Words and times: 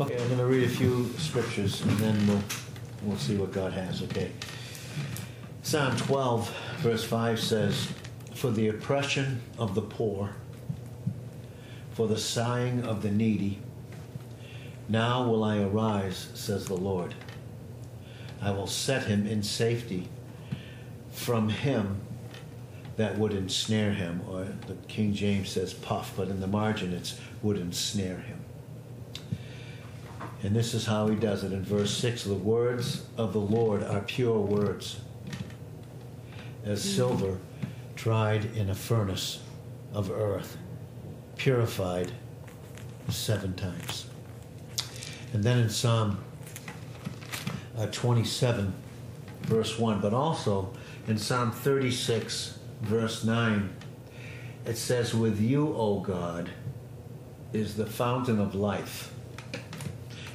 Okay, 0.00 0.20
I'm 0.20 0.26
going 0.26 0.38
to 0.38 0.46
read 0.46 0.64
a 0.64 0.68
few 0.68 1.08
scriptures 1.18 1.80
and 1.82 1.96
then 1.98 2.26
we'll, 2.26 2.42
we'll 3.04 3.16
see 3.16 3.36
what 3.36 3.52
God 3.52 3.72
has, 3.72 4.02
okay? 4.02 4.32
Psalm 5.62 5.96
12, 5.96 6.52
verse 6.78 7.04
5 7.04 7.38
says, 7.38 7.92
For 8.34 8.50
the 8.50 8.66
oppression 8.66 9.40
of 9.56 9.76
the 9.76 9.82
poor, 9.82 10.30
for 11.92 12.08
the 12.08 12.18
sighing 12.18 12.84
of 12.84 13.02
the 13.02 13.10
needy, 13.12 13.60
now 14.88 15.28
will 15.28 15.44
I 15.44 15.62
arise, 15.62 16.26
says 16.34 16.64
the 16.64 16.74
Lord. 16.74 17.14
I 18.42 18.50
will 18.50 18.66
set 18.66 19.04
him 19.04 19.28
in 19.28 19.44
safety 19.44 20.08
from 21.12 21.50
him 21.50 22.00
that 22.96 23.16
would 23.16 23.32
ensnare 23.32 23.92
him, 23.92 24.22
or 24.28 24.48
the 24.66 24.74
King 24.88 25.14
James 25.14 25.50
says 25.50 25.72
puff, 25.72 26.14
but 26.16 26.26
in 26.26 26.40
the 26.40 26.48
margin 26.48 26.92
it's 26.92 27.16
would 27.44 27.58
ensnare 27.58 28.18
him. 28.18 28.43
And 30.44 30.54
this 30.54 30.74
is 30.74 30.84
how 30.84 31.08
he 31.08 31.16
does 31.16 31.42
it. 31.42 31.52
In 31.52 31.64
verse 31.64 31.90
6 31.96 32.24
The 32.24 32.34
words 32.34 33.06
of 33.16 33.32
the 33.32 33.40
Lord 33.40 33.82
are 33.82 34.02
pure 34.02 34.38
words, 34.38 35.00
as 36.64 36.82
silver 36.82 37.38
tried 37.96 38.44
in 38.54 38.68
a 38.68 38.74
furnace 38.74 39.40
of 39.94 40.10
earth, 40.10 40.58
purified 41.38 42.12
seven 43.08 43.54
times. 43.54 44.04
And 45.32 45.42
then 45.42 45.60
in 45.60 45.70
Psalm 45.70 46.22
uh, 47.78 47.86
27, 47.86 48.74
verse 49.44 49.78
1, 49.78 50.02
but 50.02 50.12
also 50.12 50.74
in 51.08 51.16
Psalm 51.16 51.52
36, 51.52 52.58
verse 52.82 53.24
9, 53.24 53.74
it 54.66 54.76
says, 54.76 55.14
With 55.14 55.40
you, 55.40 55.74
O 55.74 56.00
God, 56.00 56.50
is 57.54 57.76
the 57.76 57.86
fountain 57.86 58.38
of 58.38 58.54
life, 58.54 59.10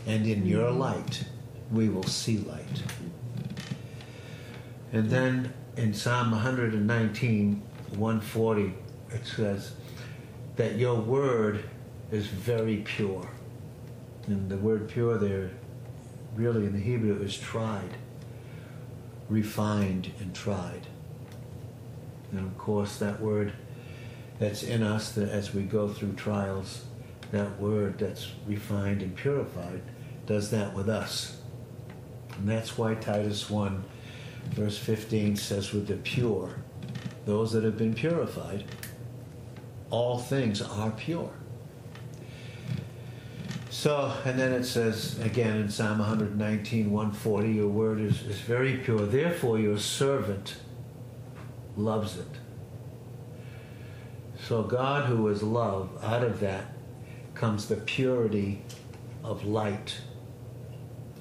and 0.09 0.25
in 0.25 0.43
your 0.43 0.69
mm-hmm. 0.69 0.79
light 0.79 1.23
we 1.71 1.87
will 1.87 2.03
see 2.03 2.39
light. 2.39 2.83
And 4.91 5.07
then 5.07 5.53
in 5.77 5.93
Psalm 5.93 6.31
119, 6.31 7.61
140, 7.95 8.73
it 9.11 9.25
says 9.27 9.73
that 10.55 10.77
your 10.77 10.95
word 10.95 11.63
is 12.11 12.25
very 12.25 12.77
pure. 12.77 13.29
And 14.25 14.49
the 14.49 14.57
word 14.57 14.89
pure 14.89 15.19
there, 15.19 15.51
really 16.35 16.65
in 16.65 16.73
the 16.73 16.79
Hebrew, 16.79 17.21
is 17.21 17.37
tried, 17.37 17.91
refined, 19.29 20.11
and 20.19 20.33
tried. 20.33 20.87
And 22.31 22.47
of 22.47 22.57
course, 22.57 22.97
that 22.97 23.21
word 23.21 23.53
that's 24.39 24.63
in 24.63 24.81
us 24.81 25.11
that 25.11 25.29
as 25.29 25.53
we 25.53 25.61
go 25.61 25.87
through 25.87 26.13
trials, 26.13 26.85
that 27.31 27.59
word 27.59 27.99
that's 27.99 28.31
refined 28.47 29.03
and 29.03 29.15
purified 29.15 29.83
does 30.29 30.51
that 30.51 30.75
with 30.75 30.87
us. 30.87 31.35
And 32.37 32.47
that's 32.47 32.77
why 32.77 32.93
Titus 32.93 33.49
1, 33.49 33.83
verse 34.51 34.77
15 34.77 35.35
says, 35.35 35.73
with 35.73 35.87
the 35.87 35.95
pure, 35.95 36.55
those 37.25 37.51
that 37.51 37.63
have 37.63 37.79
been 37.79 37.95
purified, 37.95 38.63
all 39.89 40.19
things 40.19 40.61
are 40.61 40.91
pure. 40.91 41.31
So, 43.71 44.13
and 44.23 44.37
then 44.37 44.53
it 44.53 44.65
says 44.65 45.17
again 45.19 45.57
in 45.57 45.69
Psalm 45.69 45.97
119, 45.97 46.91
140, 46.91 47.51
your 47.51 47.67
word 47.67 47.99
is, 47.99 48.21
is 48.21 48.39
very 48.39 48.77
pure. 48.77 49.07
Therefore, 49.07 49.57
your 49.57 49.79
servant 49.79 50.57
loves 51.75 52.17
it. 52.17 52.27
So, 54.47 54.61
God, 54.61 55.05
who 55.05 55.27
is 55.27 55.41
love, 55.41 55.89
out 56.03 56.23
of 56.23 56.39
that 56.41 56.65
comes 57.33 57.67
the 57.67 57.77
purity 57.77 58.61
of 59.23 59.43
light, 59.45 60.01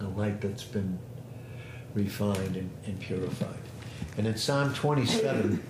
a 0.00 0.04
light 0.04 0.40
that's 0.40 0.64
been 0.64 0.98
refined 1.94 2.56
and, 2.56 2.70
and 2.86 3.00
purified. 3.00 3.58
And 4.16 4.26
in 4.26 4.36
Psalm 4.36 4.74
27, 4.74 5.62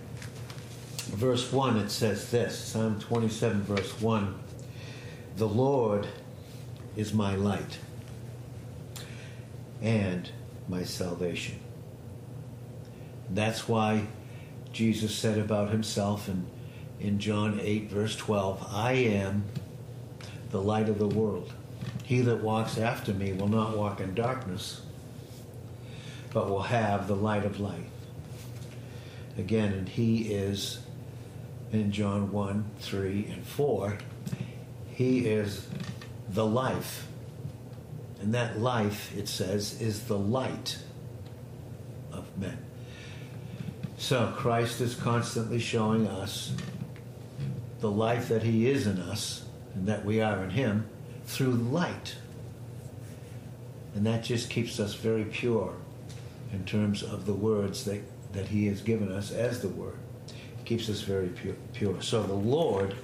verse 1.11 1.53
1, 1.53 1.77
it 1.79 1.91
says 1.91 2.31
this 2.31 2.59
Psalm 2.59 3.01
27, 3.01 3.63
verse 3.63 4.01
1 4.01 4.39
The 5.37 5.49
Lord 5.49 6.07
is 6.97 7.13
my 7.13 7.35
light 7.35 7.79
and 9.81 10.31
my 10.69 10.83
salvation. 10.83 11.59
That's 13.31 13.69
why 13.69 14.07
Jesus 14.73 15.15
said 15.15 15.39
about 15.39 15.71
himself 15.71 16.29
in, 16.29 16.47
in 17.01 17.19
John 17.19 17.61
8, 17.61 17.91
verse 17.91 18.17
12, 18.17 18.69
I 18.73 18.93
am 18.93 19.45
the 20.51 20.61
light 20.61 20.89
of 20.89 20.99
the 20.99 21.07
world. 21.07 21.53
He 22.05 22.21
that 22.23 22.43
walks 22.43 22.79
after 22.79 23.13
me 23.13 23.33
will 23.33 23.49
not 23.49 23.77
walk 23.77 24.01
in 24.01 24.15
darkness, 24.15 24.81
but 26.33 26.49
will 26.49 26.63
have 26.63 27.07
the 27.07 27.15
light 27.17 27.45
of 27.45 27.61
life. 27.61 27.85
Again, 29.37 29.73
and 29.73 29.89
he 29.89 30.33
is 30.33 30.81
in 31.73 31.93
John 31.93 32.33
1, 32.33 32.65
3, 32.81 33.29
and 33.31 33.47
4, 33.47 33.99
he 34.91 35.27
is 35.27 35.67
the 36.31 36.47
life. 36.47 37.07
And 38.21 38.35
that 38.35 38.59
life, 38.59 39.17
it 39.17 39.29
says, 39.29 39.81
is 39.81 40.05
the 40.05 40.19
light 40.19 40.79
of 42.11 42.27
men. 42.39 42.59
So 43.99 44.33
Christ 44.37 44.81
is 44.81 44.95
constantly 44.95 45.59
showing 45.59 46.07
us 46.07 46.53
the 47.81 47.91
life 47.91 48.29
that 48.29 48.43
he 48.43 48.69
is 48.69 48.87
in 48.87 48.99
us 48.99 49.45
and 49.75 49.87
that 49.87 50.05
we 50.05 50.21
are 50.21 50.43
in 50.43 50.51
him 50.51 50.89
through 51.29 51.53
light. 51.53 52.17
And 53.95 54.07
that 54.07 54.25
just 54.25 54.49
keeps 54.49 54.81
us 54.81 54.95
very 54.95 55.25
pure 55.25 55.75
in 56.53 56.65
terms 56.65 57.03
of 57.03 57.27
the 57.27 57.35
words 57.35 57.85
that, 57.85 58.01
that 58.33 58.47
he 58.47 58.67
has 58.67 58.81
given 58.81 59.13
us 59.13 59.31
as 59.31 59.61
the 59.61 59.69
word. 59.69 59.99
It 60.29 60.65
keeps 60.65 60.89
us 60.89 61.03
very 61.03 61.29
pure, 61.29 61.55
pure. 61.75 62.01
So 62.01 62.23
the 62.23 62.33
Lord 62.33 62.95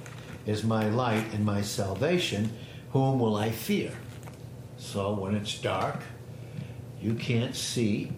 is 0.47 0.65
my 0.65 0.89
light 0.89 1.27
and 1.35 1.45
my 1.45 1.61
salvation. 1.61 2.51
Whom 2.93 3.19
will 3.19 3.37
I 3.37 3.51
fear? 3.51 3.93
So 4.79 5.13
when 5.13 5.35
it's 5.35 5.59
dark, 5.59 6.01
you 7.01 7.15
can't 7.15 7.55
see, 7.55 8.13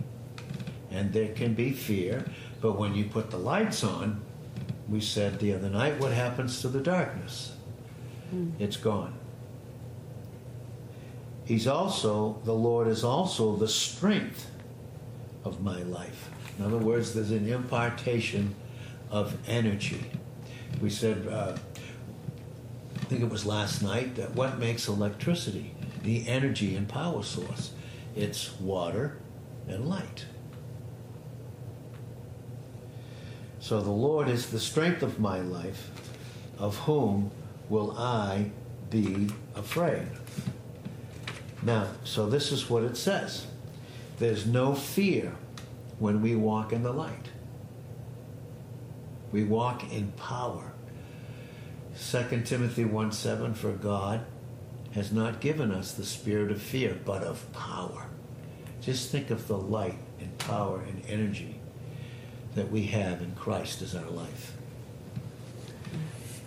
and 0.90 1.12
there 1.12 1.32
can 1.34 1.54
be 1.54 1.72
fear. 1.72 2.24
But 2.60 2.78
when 2.78 2.94
you 2.94 3.04
put 3.04 3.30
the 3.30 3.38
lights 3.38 3.82
on, 3.82 4.20
we 4.88 5.00
said 5.00 5.40
the 5.40 5.52
other 5.52 5.68
night, 5.68 5.98
what 5.98 6.12
happens 6.12 6.60
to 6.60 6.68
the 6.68 6.80
darkness? 6.80 7.56
Mm. 8.32 8.52
It's 8.60 8.76
gone. 8.76 9.14
He's 11.46 11.68
also, 11.68 12.40
the 12.44 12.52
Lord 12.52 12.88
is 12.88 13.04
also 13.04 13.54
the 13.54 13.68
strength 13.68 14.50
of 15.44 15.62
my 15.62 15.82
life. 15.84 16.28
In 16.58 16.64
other 16.64 16.76
words, 16.76 17.14
there's 17.14 17.30
an 17.30 17.48
impartation 17.48 18.56
of 19.10 19.36
energy. 19.48 20.04
We 20.80 20.90
said, 20.90 21.28
uh, 21.28 21.56
I 22.96 23.04
think 23.04 23.22
it 23.22 23.30
was 23.30 23.46
last 23.46 23.80
night, 23.80 24.16
that 24.16 24.34
what 24.34 24.58
makes 24.58 24.88
electricity? 24.88 25.72
The 26.02 26.26
energy 26.26 26.74
and 26.74 26.88
power 26.88 27.22
source. 27.22 27.70
It's 28.16 28.58
water 28.58 29.18
and 29.68 29.88
light. 29.88 30.26
So 33.60 33.80
the 33.80 33.90
Lord 33.90 34.28
is 34.28 34.50
the 34.50 34.60
strength 34.60 35.02
of 35.04 35.20
my 35.20 35.40
life, 35.40 35.90
of 36.58 36.76
whom 36.78 37.30
will 37.68 37.96
I 37.96 38.50
be 38.90 39.28
afraid? 39.54 40.08
Now, 41.66 41.88
so 42.04 42.28
this 42.28 42.52
is 42.52 42.70
what 42.70 42.84
it 42.84 42.96
says 42.96 43.48
there's 44.18 44.46
no 44.46 44.76
fear 44.76 45.34
when 45.98 46.22
we 46.22 46.36
walk 46.36 46.72
in 46.72 46.84
the 46.84 46.92
light, 46.92 47.28
we 49.32 49.42
walk 49.42 49.92
in 49.92 50.12
power. 50.12 50.72
2 51.98 52.42
Timothy 52.44 52.84
1 52.84 53.10
7 53.10 53.54
For 53.54 53.72
God 53.72 54.24
has 54.92 55.10
not 55.10 55.40
given 55.40 55.72
us 55.72 55.90
the 55.92 56.04
spirit 56.04 56.52
of 56.52 56.62
fear, 56.62 56.96
but 57.04 57.24
of 57.24 57.52
power. 57.52 58.06
Just 58.80 59.10
think 59.10 59.30
of 59.30 59.48
the 59.48 59.58
light 59.58 59.98
and 60.20 60.38
power 60.38 60.82
and 60.86 61.02
energy 61.08 61.58
that 62.54 62.70
we 62.70 62.84
have 62.84 63.20
in 63.20 63.34
Christ 63.34 63.82
as 63.82 63.96
our 63.96 64.08
life. 64.08 64.56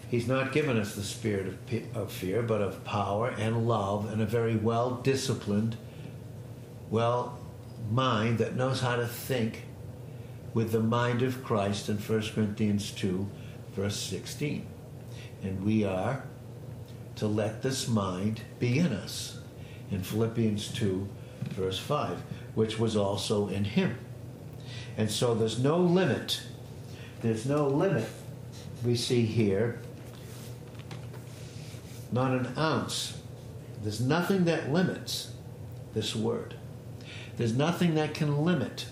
He's 0.10 0.28
not 0.28 0.52
given 0.52 0.78
us 0.78 0.96
the 0.96 1.04
spirit 1.04 1.48
of, 1.48 1.96
of 1.96 2.12
fear, 2.12 2.42
but 2.42 2.62
of 2.62 2.84
power 2.84 3.30
and 3.30 3.68
love 3.68 4.12
and 4.12 4.22
a 4.22 4.26
very 4.26 4.56
well 4.56 4.96
disciplined, 4.96 5.78
well 6.90 7.40
mind 7.92 8.40
that 8.40 8.56
knows 8.56 8.82
how 8.82 8.96
to 8.96 9.08
think 9.08 9.66
with 10.54 10.72
the 10.72 10.80
mind 10.80 11.22
of 11.22 11.44
Christ 11.44 11.90
in 11.90 11.98
1 11.98 12.22
Corinthians 12.34 12.90
2, 12.92 13.28
verse 13.74 13.98
16. 13.98 14.66
And 15.44 15.64
we 15.64 15.86
are 15.86 16.24
to 17.18 17.28
let 17.28 17.62
this 17.62 17.88
mind 17.88 18.42
be 18.58 18.80
in 18.80 18.92
us 18.92 19.40
in 19.92 20.02
Philippians 20.02 20.70
2, 20.74 21.08
verse 21.52 21.78
5, 21.78 22.18
which 22.56 22.80
was 22.80 22.98
also 22.98 23.48
in 23.48 23.64
him. 23.64 23.96
And 24.98 25.10
so 25.12 25.36
there's 25.36 25.60
no 25.60 25.78
limit. 25.78 26.42
There's 27.22 27.46
no 27.46 27.68
limit 27.68 28.08
we 28.84 28.96
see 28.96 29.26
here 29.26 29.80
not 32.12 32.32
an 32.32 32.54
ounce 32.58 33.18
There's 33.82 34.02
nothing 34.02 34.46
that 34.46 34.72
limits 34.72 35.32
this 35.94 36.16
word. 36.16 36.56
There's 37.38 37.56
nothing 37.56 37.96
that 37.96 38.14
can 38.14 38.44
limit 38.44 38.86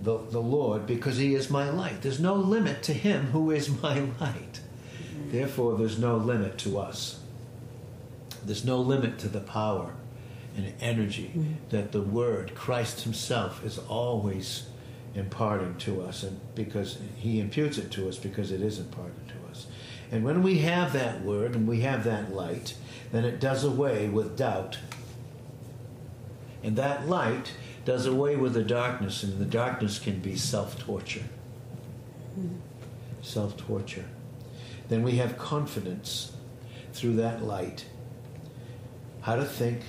the, 0.00 0.18
the 0.30 0.40
Lord 0.40 0.86
because 0.86 1.16
he 1.16 1.34
is 1.34 1.50
my 1.50 1.68
light. 1.68 2.02
There's 2.02 2.20
no 2.20 2.34
limit 2.34 2.82
to 2.84 2.92
him 2.92 3.26
who 3.26 3.50
is 3.50 3.68
my 3.82 4.00
light. 4.20 4.60
Therefore, 5.30 5.76
there's 5.76 5.98
no 5.98 6.16
limit 6.16 6.58
to 6.58 6.78
us. 6.78 7.20
There's 8.44 8.64
no 8.64 8.80
limit 8.80 9.18
to 9.20 9.28
the 9.28 9.40
power 9.40 9.94
and 10.56 10.72
energy 10.80 11.30
mm-hmm. 11.36 11.52
that 11.70 11.92
the 11.92 12.00
Word, 12.00 12.54
Christ 12.54 13.02
Himself, 13.02 13.64
is 13.64 13.78
always 13.78 14.66
imparting 15.14 15.76
to 15.78 16.02
us, 16.02 16.22
and 16.22 16.40
because 16.54 16.98
He 17.16 17.40
imputes 17.40 17.78
it 17.78 17.90
to 17.92 18.08
us 18.08 18.16
because 18.16 18.52
it 18.52 18.62
is 18.62 18.78
imparted 18.78 19.28
to 19.28 19.34
us. 19.34 19.37
And 20.10 20.24
when 20.24 20.42
we 20.42 20.58
have 20.58 20.92
that 20.92 21.22
Word 21.22 21.54
and 21.54 21.68
we 21.68 21.80
have 21.80 22.04
that 22.04 22.32
light, 22.32 22.74
then 23.12 23.24
it 23.24 23.40
does 23.40 23.64
away 23.64 24.08
with 24.08 24.36
doubt. 24.36 24.78
And 26.62 26.76
that 26.76 27.08
light 27.08 27.52
does 27.84 28.06
away 28.06 28.36
with 28.36 28.54
the 28.54 28.64
darkness, 28.64 29.22
and 29.22 29.38
the 29.38 29.44
darkness 29.44 29.98
can 29.98 30.20
be 30.20 30.36
self 30.36 30.78
torture. 30.78 31.24
Mm-hmm. 32.38 32.56
Self 33.22 33.56
torture. 33.56 34.04
Then 34.88 35.02
we 35.02 35.12
have 35.12 35.38
confidence 35.38 36.32
through 36.92 37.16
that 37.16 37.42
light. 37.42 37.86
How 39.22 39.36
to 39.36 39.44
think, 39.44 39.82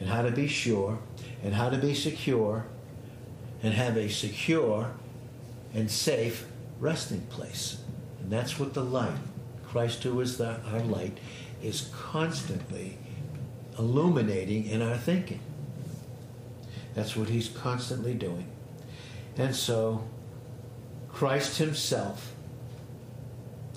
and 0.00 0.08
how 0.08 0.22
to 0.22 0.30
be 0.30 0.46
sure, 0.46 0.98
and 1.42 1.54
how 1.54 1.70
to 1.70 1.78
be 1.78 1.94
secure, 1.94 2.66
and 3.62 3.74
have 3.74 3.96
a 3.96 4.08
secure 4.08 4.92
and 5.74 5.90
safe 5.90 6.46
resting 6.80 7.22
place. 7.22 7.78
And 8.20 8.30
that's 8.30 8.58
what 8.58 8.74
the 8.74 8.84
light, 8.84 9.12
Christ 9.76 10.04
who 10.04 10.18
is 10.22 10.38
the, 10.38 10.58
our 10.72 10.80
light, 10.80 11.18
is 11.62 11.90
constantly 11.92 12.96
illuminating 13.78 14.64
in 14.64 14.80
our 14.80 14.96
thinking. 14.96 15.40
That's 16.94 17.14
what 17.14 17.28
he's 17.28 17.50
constantly 17.50 18.14
doing. 18.14 18.48
And 19.36 19.54
so, 19.54 20.08
Christ 21.12 21.58
himself 21.58 22.32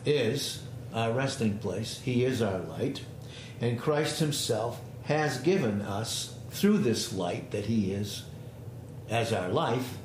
is 0.05 0.63
our 0.93 1.11
resting 1.11 1.57
place. 1.57 1.99
He 1.99 2.23
is 2.23 2.41
our 2.41 2.59
light. 2.59 3.03
And 3.59 3.77
Christ 3.77 4.21
himself 4.21 4.79
has 5.03 5.39
given 5.39 5.81
us, 5.81 6.33
through 6.49 6.77
this 6.77 7.11
light 7.11 7.51
that 7.51 7.65
He 7.65 7.91
is 7.91 8.23
as 9.09 9.33
our 9.33 9.49
life, 9.49 9.97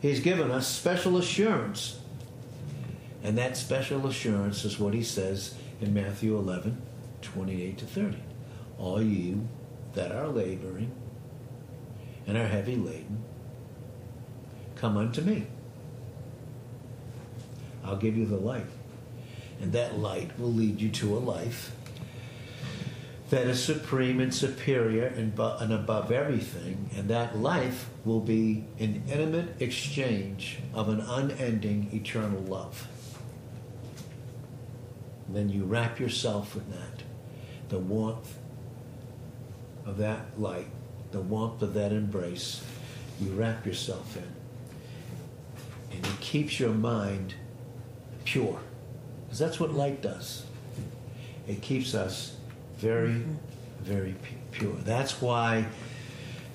He's 0.00 0.20
given 0.20 0.50
us 0.50 0.66
special 0.66 1.18
assurance. 1.18 1.99
And 3.22 3.36
that 3.38 3.56
special 3.56 4.06
assurance 4.06 4.64
is 4.64 4.78
what 4.78 4.94
He 4.94 5.02
says 5.02 5.54
in 5.80 5.94
Matthew 5.94 6.36
11 6.36 6.80
28 7.22 7.78
to 7.78 7.84
30. 7.84 8.16
All 8.78 9.02
you 9.02 9.46
that 9.94 10.10
are 10.12 10.28
laboring 10.28 10.92
and 12.26 12.36
are 12.38 12.46
heavy 12.46 12.76
laden, 12.76 13.22
come 14.76 14.96
unto 14.96 15.20
me. 15.20 15.46
I'll 17.84 17.96
give 17.96 18.16
you 18.16 18.24
the 18.24 18.36
light. 18.36 18.66
And 19.60 19.72
that 19.72 19.98
light 19.98 20.38
will 20.38 20.52
lead 20.52 20.80
you 20.80 20.88
to 20.90 21.16
a 21.16 21.18
life 21.18 21.72
that 23.30 23.46
is 23.46 23.62
supreme 23.62 24.20
and 24.20 24.34
superior 24.34 25.06
and, 25.06 25.38
and 25.38 25.72
above 25.72 26.10
everything, 26.10 26.90
and 26.96 27.08
that 27.08 27.38
life 27.38 27.88
will 28.04 28.20
be 28.20 28.64
an 28.78 29.02
intimate 29.08 29.60
exchange 29.60 30.58
of 30.74 30.88
an 30.88 31.00
unending 31.00 31.88
eternal 31.92 32.40
love. 32.40 32.88
And 35.30 35.36
then 35.36 35.48
you 35.48 35.62
wrap 35.62 36.00
yourself 36.00 36.56
in 36.56 36.68
that, 36.72 37.04
the 37.68 37.78
warmth 37.78 38.36
of 39.86 39.96
that 39.98 40.40
light, 40.40 40.66
the 41.12 41.20
warmth 41.20 41.62
of 41.62 41.72
that 41.74 41.92
embrace. 41.92 42.64
You 43.20 43.30
wrap 43.34 43.64
yourself 43.64 44.16
in, 44.16 44.24
and 45.96 46.04
it 46.04 46.20
keeps 46.20 46.58
your 46.58 46.70
mind 46.70 47.34
pure, 48.24 48.58
because 49.24 49.38
that's 49.38 49.60
what 49.60 49.72
light 49.72 50.02
does. 50.02 50.46
It 51.46 51.62
keeps 51.62 51.94
us 51.94 52.34
very, 52.78 53.10
mm-hmm. 53.10 53.34
very 53.82 54.16
pure. 54.50 54.74
That's 54.84 55.22
why, 55.22 55.66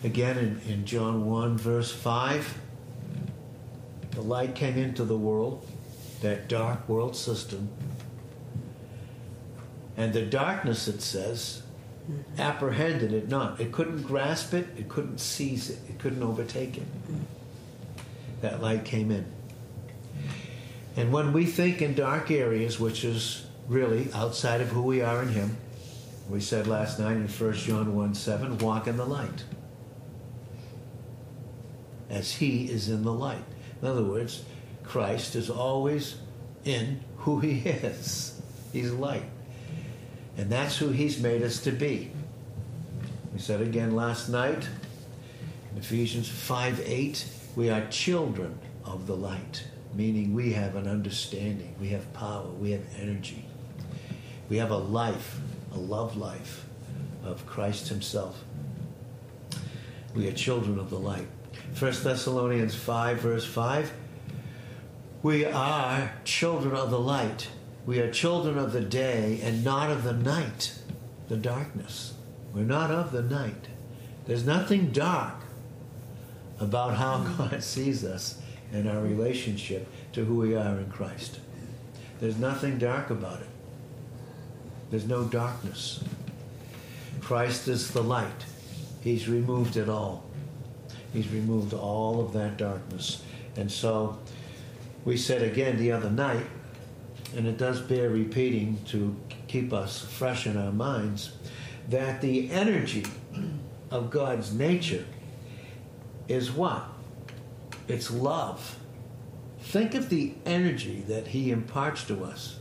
again, 0.04 0.38
in, 0.38 0.62
in 0.70 0.86
John 0.86 1.26
1, 1.26 1.58
verse 1.58 1.94
5, 1.94 2.60
the 4.12 4.22
light 4.22 4.54
came 4.54 4.78
into 4.78 5.06
the 5.06 5.18
world, 5.18 5.66
that 6.20 6.50
dark 6.50 6.90
world 6.90 7.16
system. 7.16 7.70
And 9.98 10.14
the 10.14 10.24
darkness, 10.24 10.88
it 10.88 11.02
says, 11.02 11.62
apprehended 12.38 13.14
it 13.14 13.30
not. 13.30 13.60
It 13.60 13.72
couldn't 13.72 14.04
grasp 14.04 14.54
it, 14.54 14.68
it 14.78 14.90
couldn't 14.90 15.20
seize 15.20 15.70
it, 15.70 15.80
it 15.90 16.00
couldn't 16.00 16.22
overtake 16.22 16.78
it. 16.78 16.88
That 18.42 18.62
light 18.62 18.86
came 18.86 19.12
in. 19.12 19.26
And 20.98 21.12
when 21.12 21.34
we 21.34 21.46
think 21.46 21.82
in 21.82 21.94
dark 21.94 22.32
areas, 22.32 22.80
which 22.80 23.04
is 23.04 23.46
really 23.68 24.08
outside 24.14 24.62
of 24.62 24.70
who 24.70 24.82
we 24.82 25.02
are 25.02 25.22
in 25.24 25.30
Him, 25.30 25.58
we 26.30 26.40
said 26.40 26.68
last 26.68 27.00
night 27.00 27.18
in 27.18 27.28
1 27.28 27.54
John 27.54 27.96
1 27.96 28.16
7, 28.16 28.58
walk 28.60 28.88
in 28.88 28.98
the 28.98 29.06
light. 29.06 29.44
As 32.10 32.34
he 32.34 32.66
is 32.66 32.90
in 32.90 33.04
the 33.04 33.12
light. 33.12 33.44
In 33.82 33.88
other 33.88 34.04
words, 34.04 34.44
Christ 34.84 35.36
is 35.36 35.50
always 35.50 36.16
in 36.64 37.02
who 37.18 37.40
he 37.40 37.60
is. 37.70 38.42
He's 38.72 38.92
light. 38.92 39.26
And 40.38 40.50
that's 40.50 40.78
who 40.78 40.90
he's 40.90 41.20
made 41.20 41.42
us 41.42 41.60
to 41.64 41.72
be. 41.72 42.12
We 43.34 43.40
said 43.40 43.62
again 43.62 43.96
last 43.96 44.30
night 44.30 44.68
in 45.72 45.78
Ephesians 45.78 46.28
5 46.28 46.82
8, 46.86 47.26
we 47.56 47.70
are 47.70 47.86
children 47.88 48.58
of 48.84 49.08
the 49.08 49.16
light, 49.16 49.66
meaning 49.94 50.34
we 50.34 50.54
have 50.54 50.76
an 50.76 50.88
understanding, 50.88 51.76
we 51.80 51.90
have 51.90 52.12
power, 52.14 52.48
we 52.48 52.72
have 52.72 52.84
energy, 53.00 53.46
we 54.50 54.58
have 54.58 54.72
a 54.72 54.78
life 54.78 55.40
a 55.76 55.80
love 55.80 56.16
life 56.16 56.66
of 57.24 57.46
Christ 57.46 57.90
Himself. 57.90 58.44
We 60.16 60.28
are 60.28 60.32
children 60.32 60.80
of 60.80 60.90
the 60.90 61.00
light. 61.00 61.28
1 61.78 61.92
Thessalonians 62.04 62.74
5, 62.74 63.20
verse 63.20 63.46
5 63.46 63.92
We 65.22 65.46
are 65.46 66.14
children 66.24 66.76
of 66.76 66.90
the 66.90 67.00
light. 67.00 67.50
We 67.86 68.00
are 68.00 68.12
children 68.12 68.58
of 68.58 68.72
the 68.72 68.82
day 68.82 69.40
and 69.44 69.64
not 69.64 69.92
of 69.92 70.04
the 70.04 70.14
night, 70.14 70.74
the 71.28 71.38
darkness. 71.38 72.14
We're 72.54 72.64
not 72.64 72.90
of 72.90 73.12
the 73.12 73.22
night. 73.22 73.68
There's 74.26 74.46
nothing 74.46 74.92
dark 74.92 75.36
about 76.60 76.96
how 76.96 77.20
God 77.38 77.62
sees 77.62 78.04
us 78.04 78.42
and 78.74 78.90
our 78.90 79.02
relationship 79.02 79.88
to 80.14 80.26
who 80.26 80.36
we 80.38 80.56
are 80.56 80.80
in 80.80 80.90
Christ. 80.90 81.40
There's 82.20 82.38
nothing 82.38 82.80
dark 82.80 83.12
about 83.12 83.42
it. 83.42 83.50
There's 84.90 85.06
no 85.06 85.26
darkness. 85.26 86.04
Christ 87.22 87.68
is 87.68 87.92
the 87.92 88.02
light. 88.04 88.46
He's 89.02 89.28
removed 89.28 89.78
it 89.78 89.90
all. 89.90 90.24
He's 91.14 91.30
removed 91.30 91.74
all 91.74 92.20
of 92.20 92.34
that 92.34 92.58
darkness. 92.58 93.22
And 93.56 93.72
so 93.72 94.18
we 95.06 95.18
said 95.18 95.42
again 95.42 95.78
the 95.78 95.92
other 95.92 96.10
night, 96.10 96.46
and 97.36 97.48
it 97.48 97.58
does 97.58 97.80
bear 97.82 98.10
repeating 98.10 98.80
to 98.88 99.16
keep 99.48 99.74
us 99.74 100.04
fresh 100.04 100.46
in 100.46 100.58
our 100.58 100.72
minds, 100.72 101.34
that 101.90 102.22
the 102.22 102.50
energy 102.52 103.06
of 103.92 104.10
God's 104.10 104.54
nature 104.54 105.06
is 106.28 106.52
what? 106.52 106.86
It's 107.88 108.12
love. 108.12 108.78
Think 109.60 109.96
of 109.96 110.10
the 110.10 110.34
energy 110.46 111.04
that 111.08 111.28
He 111.28 111.52
imparts 111.52 112.04
to 112.06 112.24
us 112.24 112.60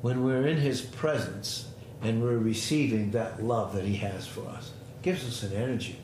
when 0.00 0.24
we're 0.24 0.46
in 0.46 0.58
His 0.58 0.80
presence 0.80 1.68
and 2.02 2.22
we're 2.22 2.38
receiving 2.38 3.12
that 3.12 3.42
love 3.42 3.74
that 3.74 3.84
He 3.84 3.96
has 3.96 4.26
for 4.26 4.46
us. 4.48 4.72
It 5.00 5.02
gives 5.02 5.26
us 5.26 5.42
an 5.42 5.56
energy, 5.56 5.98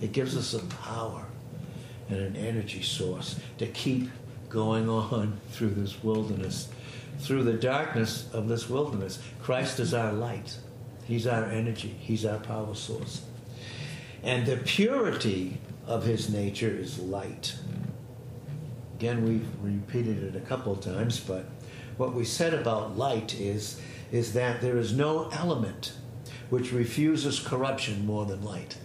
it 0.00 0.12
gives 0.12 0.36
us 0.36 0.54
a 0.54 0.64
power 0.66 1.24
and 2.08 2.18
an 2.18 2.36
energy 2.36 2.82
source 2.82 3.38
to 3.58 3.66
keep 3.66 4.10
going 4.48 4.88
on 4.88 5.40
through 5.50 5.70
this 5.70 6.02
wilderness, 6.04 6.68
through 7.18 7.44
the 7.44 7.52
darkness 7.52 8.28
of 8.32 8.48
this 8.48 8.68
wilderness. 8.68 9.18
Christ 9.42 9.80
is 9.80 9.94
our 9.94 10.12
light, 10.12 10.56
He's 11.04 11.26
our 11.26 11.44
energy, 11.44 11.96
He's 12.00 12.24
our 12.24 12.38
power 12.38 12.74
source. 12.74 13.22
And 14.22 14.46
the 14.46 14.56
purity 14.56 15.58
of 15.86 16.04
His 16.04 16.30
nature 16.30 16.70
is 16.70 16.98
light. 16.98 17.56
Again, 18.96 19.24
we've 19.24 19.48
repeated 19.60 20.22
it 20.22 20.36
a 20.36 20.40
couple 20.40 20.76
times, 20.76 21.18
but 21.18 21.46
what 21.96 22.14
we 22.14 22.24
said 22.24 22.54
about 22.54 22.96
light 22.96 23.34
is, 23.34 23.80
is 24.12 24.32
that 24.34 24.60
there 24.60 24.76
is 24.76 24.92
no 24.92 25.28
element 25.32 25.92
which 26.50 26.72
refuses 26.72 27.40
corruption 27.40 28.06
more 28.06 28.26
than 28.26 28.42
light. 28.42 28.76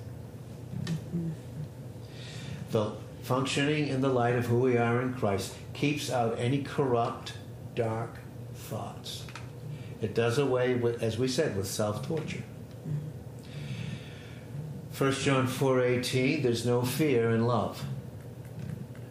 The 2.72 2.93
functioning 3.22 3.88
in 3.88 4.01
the 4.01 4.10
light 4.10 4.36
of 4.36 4.46
who 4.46 4.60
we 4.60 4.77
are 4.77 5.01
in 5.01 5.13
Christ 5.13 5.53
keeps 5.74 6.10
out 6.10 6.39
any 6.39 6.63
corrupt, 6.63 7.34
dark 7.77 8.17
thoughts. 8.55 9.24
It 10.01 10.15
does 10.15 10.39
away 10.39 10.74
with, 10.74 11.01
as 11.03 11.17
we 11.17 11.27
said, 11.27 11.55
with 11.55 11.67
self 11.67 12.05
torture. 12.05 12.43
1 14.98 15.12
John 15.13 15.48
4:18, 15.48 16.41
there's 16.41 16.65
no 16.65 16.81
fear 16.81 17.29
in 17.29 17.46
love. 17.46 17.86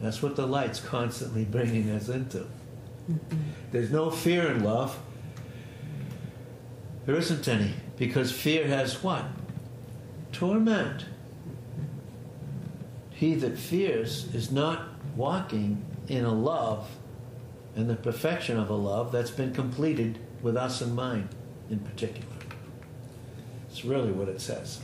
That's 0.00 0.20
what 0.20 0.34
the 0.34 0.46
light's 0.46 0.80
constantly 0.80 1.44
bringing 1.44 1.90
us 1.90 2.08
into. 2.08 2.46
There's 3.70 3.90
no 3.90 4.10
fear 4.10 4.50
in 4.50 4.64
love. 4.64 4.98
There 7.06 7.16
isn't 7.16 7.46
any 7.46 7.72
because 7.96 8.32
fear 8.32 8.66
has 8.66 9.02
what? 9.02 9.24
Torment. 10.32 11.06
He 13.10 13.34
that 13.36 13.56
fears 13.56 14.34
is 14.34 14.50
not 14.50 14.88
walking 15.14 15.84
in 16.08 16.24
a 16.24 16.34
love 16.34 16.88
and 17.76 17.90
the 17.90 17.94
perfection 17.94 18.58
of 18.58 18.70
a 18.70 18.74
love 18.74 19.12
that's 19.12 19.30
been 19.30 19.52
completed 19.52 20.18
with 20.42 20.56
us 20.56 20.80
in 20.80 20.94
mind 20.94 21.28
in 21.70 21.78
particular. 21.78 22.26
It's 23.68 23.84
really 23.84 24.10
what 24.10 24.28
it 24.28 24.40
says. 24.40 24.80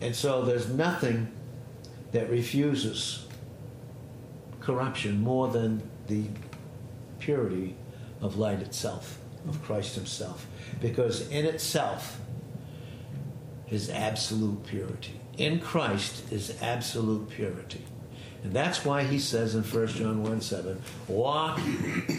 And 0.00 0.14
so 0.14 0.42
there's 0.42 0.68
nothing 0.68 1.32
that 2.12 2.30
refuses 2.30 3.26
corruption 4.60 5.20
more 5.20 5.48
than 5.48 5.82
the 6.06 6.24
purity 7.18 7.74
of 8.20 8.36
light 8.36 8.60
itself, 8.60 9.18
of 9.48 9.60
Christ 9.62 9.96
Himself. 9.96 10.46
Because 10.80 11.28
in 11.30 11.44
itself 11.44 12.20
is 13.68 13.90
absolute 13.90 14.64
purity. 14.64 15.20
In 15.36 15.58
Christ 15.58 16.32
is 16.32 16.56
absolute 16.62 17.28
purity. 17.30 17.84
And 18.46 18.54
that's 18.54 18.84
why 18.84 19.02
he 19.02 19.18
says 19.18 19.56
in 19.56 19.64
1 19.64 19.86
John 19.88 20.22
1 20.22 20.40
7, 20.40 20.80
walk 21.08 21.58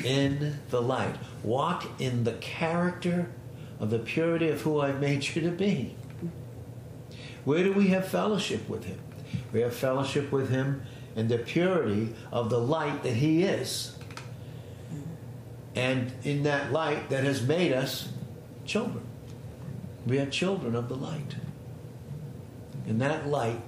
in 0.03 0.59
the 0.69 0.81
light. 0.81 1.15
Walk 1.41 1.85
in 2.01 2.25
the 2.25 2.33
character 2.33 3.29
of 3.79 3.91
the 3.91 3.99
purity 3.99 4.49
of 4.49 4.59
who 4.59 4.81
I've 4.81 4.99
made 4.99 5.25
you 5.25 5.41
to 5.43 5.51
be. 5.51 5.95
Where 7.45 7.63
do 7.63 7.71
we 7.71 7.87
have 7.87 8.09
fellowship 8.09 8.67
with 8.67 8.83
him? 8.83 8.99
We 9.53 9.61
have 9.61 9.73
fellowship 9.73 10.29
with 10.29 10.49
him 10.49 10.81
in 11.15 11.29
the 11.29 11.37
purity 11.37 12.13
of 12.29 12.49
the 12.49 12.59
light 12.59 13.03
that 13.03 13.13
he 13.13 13.43
is. 13.43 13.97
And 15.75 16.11
in 16.25 16.43
that 16.43 16.73
light 16.73 17.09
that 17.09 17.23
has 17.23 17.41
made 17.41 17.71
us 17.71 18.09
children. 18.65 19.05
We 20.05 20.19
are 20.19 20.25
children 20.25 20.75
of 20.75 20.89
the 20.89 20.97
light. 20.97 21.37
And 22.85 22.99
that 22.99 23.29
light 23.29 23.61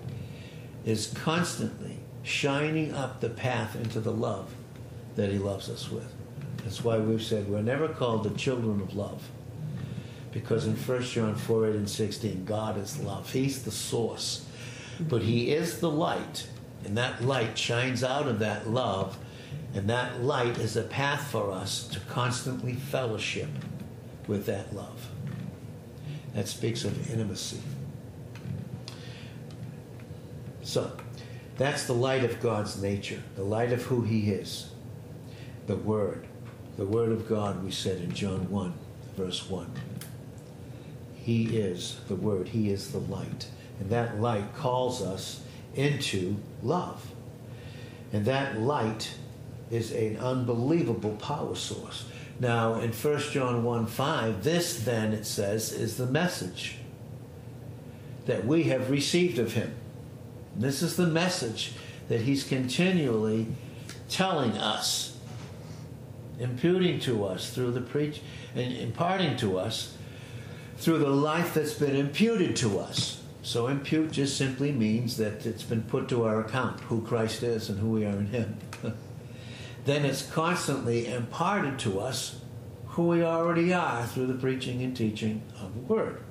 is 0.84 1.14
constantly 1.16 1.99
shining 2.30 2.94
up 2.94 3.20
the 3.20 3.30
path 3.30 3.76
into 3.76 4.00
the 4.00 4.12
love 4.12 4.54
that 5.16 5.32
He 5.32 5.40
loves 5.40 5.70
us 5.70 5.90
with. 5.90 6.14
That's 6.64 6.84
why 6.84 6.98
we've 6.98 7.24
said 7.24 7.50
we're 7.50 7.62
never 7.62 7.90
called 7.90 8.24
the 8.24 8.38
children 8.38 8.82
of 8.82 8.96
love. 8.96 9.28
Because 10.32 10.68
in 10.68 10.76
1 10.76 11.02
John 11.04 11.36
4 11.36 11.70
8 11.70 11.76
and 11.76 11.90
16, 11.90 12.46
God 12.46 12.78
is 12.78 13.00
love. 13.00 13.32
He's 13.34 13.64
the 13.64 13.72
source. 13.72 14.46
But 15.00 15.24
He 15.24 15.52
is 15.52 15.80
the 15.80 15.90
light. 15.90 16.48
And 16.86 16.96
that 16.98 17.24
light 17.24 17.58
shines 17.58 18.04
out 18.04 18.28
of 18.28 18.40
that 18.40 18.70
love. 18.70 19.18
And 19.74 19.90
that 19.90 20.22
light 20.22 20.60
is 20.60 20.78
a 20.78 20.84
path 20.84 21.32
for 21.32 21.52
us 21.52 21.88
to 21.88 22.00
constantly 22.02 22.74
fellowship 22.74 23.50
with 24.28 24.46
that 24.46 24.76
love. 24.76 25.10
That 26.36 26.48
speaks 26.48 26.84
of 26.84 27.12
intimacy. 27.12 27.60
So, 30.62 30.92
that's 31.60 31.86
the 31.86 31.94
light 31.94 32.24
of 32.24 32.40
God's 32.40 32.82
nature, 32.82 33.22
the 33.36 33.44
light 33.44 33.74
of 33.74 33.84
who 33.84 34.02
He 34.02 34.32
is. 34.32 34.70
The 35.68 35.76
Word. 35.76 36.26
The 36.78 36.86
Word 36.86 37.12
of 37.12 37.28
God, 37.28 37.62
we 37.66 37.70
said 37.70 37.98
in 37.98 38.14
John 38.14 38.50
1, 38.50 38.74
verse 39.18 39.50
1. 39.50 39.70
He 41.16 41.58
is 41.58 42.00
the 42.08 42.16
Word, 42.16 42.48
He 42.48 42.72
is 42.72 42.94
the 42.94 43.00
light. 43.00 43.50
And 43.82 43.90
that 43.90 44.22
light 44.22 44.56
calls 44.56 45.02
us 45.02 45.42
into 45.76 46.38
love. 46.64 47.12
And 48.14 48.24
that 48.24 48.62
light 48.62 49.14
is 49.70 49.92
an 49.92 50.16
unbelievable 50.16 51.18
power 51.18 51.56
source. 51.56 52.06
Now, 52.40 52.76
in 52.76 52.94
1 52.94 53.20
John 53.32 53.66
1 53.66 53.86
5, 53.86 54.44
this 54.46 54.80
then, 54.86 55.12
it 55.12 55.26
says, 55.26 55.74
is 55.74 55.98
the 55.98 56.06
message 56.06 56.78
that 58.28 58.46
we 58.46 58.64
have 58.64 58.90
received 58.90 59.40
of 59.40 59.54
Him. 59.56 59.76
This 60.60 60.82
is 60.82 60.98
the 60.98 61.08
message 61.08 61.72
that 62.10 62.20
he's 62.20 62.44
continually 62.44 63.48
telling 64.10 64.58
us, 64.58 65.18
imputing 66.38 67.00
to 67.02 67.24
us 67.24 67.50
through 67.52 67.72
the 67.72 67.80
preach 67.80 68.20
and 68.54 68.74
imparting 68.74 69.38
to 69.38 69.58
us 69.58 69.96
through 70.76 70.98
the 70.98 71.10
life 71.10 71.54
that's 71.54 71.76
been 71.76 71.96
imputed 71.96 72.58
to 72.58 72.78
us. 72.78 73.24
So 73.42 73.68
impute 73.68 74.12
just 74.12 74.38
simply 74.38 74.74
means 74.74 75.16
that 75.16 75.46
it's 75.46 75.64
been 75.64 75.84
put 75.84 76.10
to 76.10 76.26
our 76.26 76.42
account 76.42 76.82
who 76.82 77.04
Christ 77.04 77.42
is 77.42 77.70
and 77.70 77.80
who 77.80 77.92
we 77.92 78.04
are 78.04 78.10
in 78.18 78.28
him. 78.28 78.58
then 79.86 80.04
it's 80.04 80.30
constantly 80.30 81.08
imparted 81.08 81.80
to 81.80 82.02
us 82.02 82.42
who 82.86 83.08
we 83.08 83.24
already 83.24 83.74
are 83.74 84.06
through 84.06 84.28
the 84.28 84.34
preaching 84.34 84.82
and 84.82 84.96
teaching 84.96 85.42
of 85.62 85.74
the 85.74 85.80
word. 85.80 86.22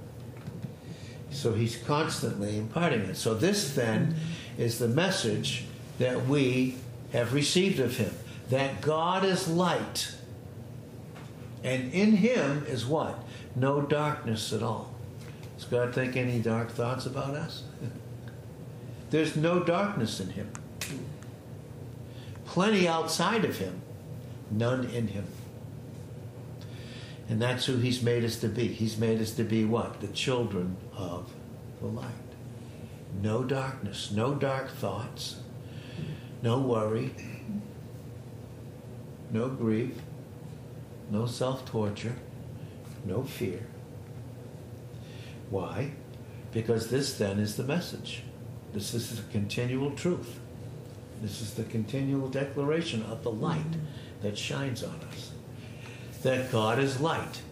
So 1.30 1.52
he's 1.52 1.76
constantly 1.76 2.58
imparting 2.58 3.02
it. 3.02 3.16
So 3.16 3.34
this 3.34 3.74
then 3.74 4.14
is 4.56 4.78
the 4.78 4.88
message 4.88 5.64
that 5.98 6.26
we 6.26 6.76
have 7.12 7.34
received 7.34 7.80
of 7.80 7.96
him 7.96 8.14
that 8.50 8.80
God 8.80 9.24
is 9.24 9.48
light. 9.48 10.14
And 11.62 11.92
in 11.92 12.16
him 12.16 12.64
is 12.66 12.86
what? 12.86 13.18
No 13.54 13.82
darkness 13.82 14.52
at 14.52 14.62
all. 14.62 14.94
Does 15.56 15.66
God 15.66 15.94
think 15.94 16.16
any 16.16 16.38
dark 16.38 16.70
thoughts 16.70 17.04
about 17.04 17.34
us? 17.34 17.64
There's 19.10 19.36
no 19.36 19.62
darkness 19.62 20.20
in 20.20 20.30
him. 20.30 20.50
Plenty 22.46 22.88
outside 22.88 23.44
of 23.44 23.58
him, 23.58 23.82
none 24.50 24.84
in 24.86 25.08
him. 25.08 25.26
And 27.28 27.42
that's 27.42 27.66
who 27.66 27.76
he's 27.76 28.02
made 28.02 28.24
us 28.24 28.36
to 28.36 28.48
be. 28.48 28.68
He's 28.68 28.96
made 28.96 29.20
us 29.20 29.32
to 29.32 29.44
be 29.44 29.64
what? 29.64 30.00
The 30.00 30.08
children 30.08 30.76
of 30.96 31.30
the 31.80 31.86
light. 31.86 32.12
No 33.22 33.44
darkness, 33.44 34.10
no 34.10 34.34
dark 34.34 34.70
thoughts, 34.70 35.36
no 36.42 36.58
worry, 36.58 37.14
no 39.30 39.48
grief, 39.48 40.00
no 41.10 41.26
self 41.26 41.64
torture, 41.66 42.16
no 43.04 43.24
fear. 43.24 43.66
Why? 45.50 45.92
Because 46.52 46.88
this 46.88 47.18
then 47.18 47.38
is 47.38 47.56
the 47.56 47.64
message. 47.64 48.22
This 48.72 48.94
is 48.94 49.16
the 49.16 49.30
continual 49.32 49.90
truth. 49.90 50.40
This 51.20 51.40
is 51.40 51.54
the 51.54 51.64
continual 51.64 52.28
declaration 52.28 53.02
of 53.04 53.22
the 53.22 53.32
light 53.32 53.76
that 54.22 54.38
shines 54.38 54.82
on 54.82 55.00
us 55.10 55.32
that 56.22 56.50
God 56.50 56.78
is 56.78 57.00
light. 57.00 57.42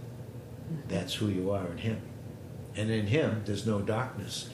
That's 0.89 1.15
who 1.15 1.29
you 1.29 1.51
are 1.51 1.67
in 1.69 1.79
Him. 1.79 2.01
And 2.75 2.91
in 2.91 3.07
Him, 3.07 3.43
there's 3.47 3.67
no 3.67 3.81
darkness. 3.81 4.51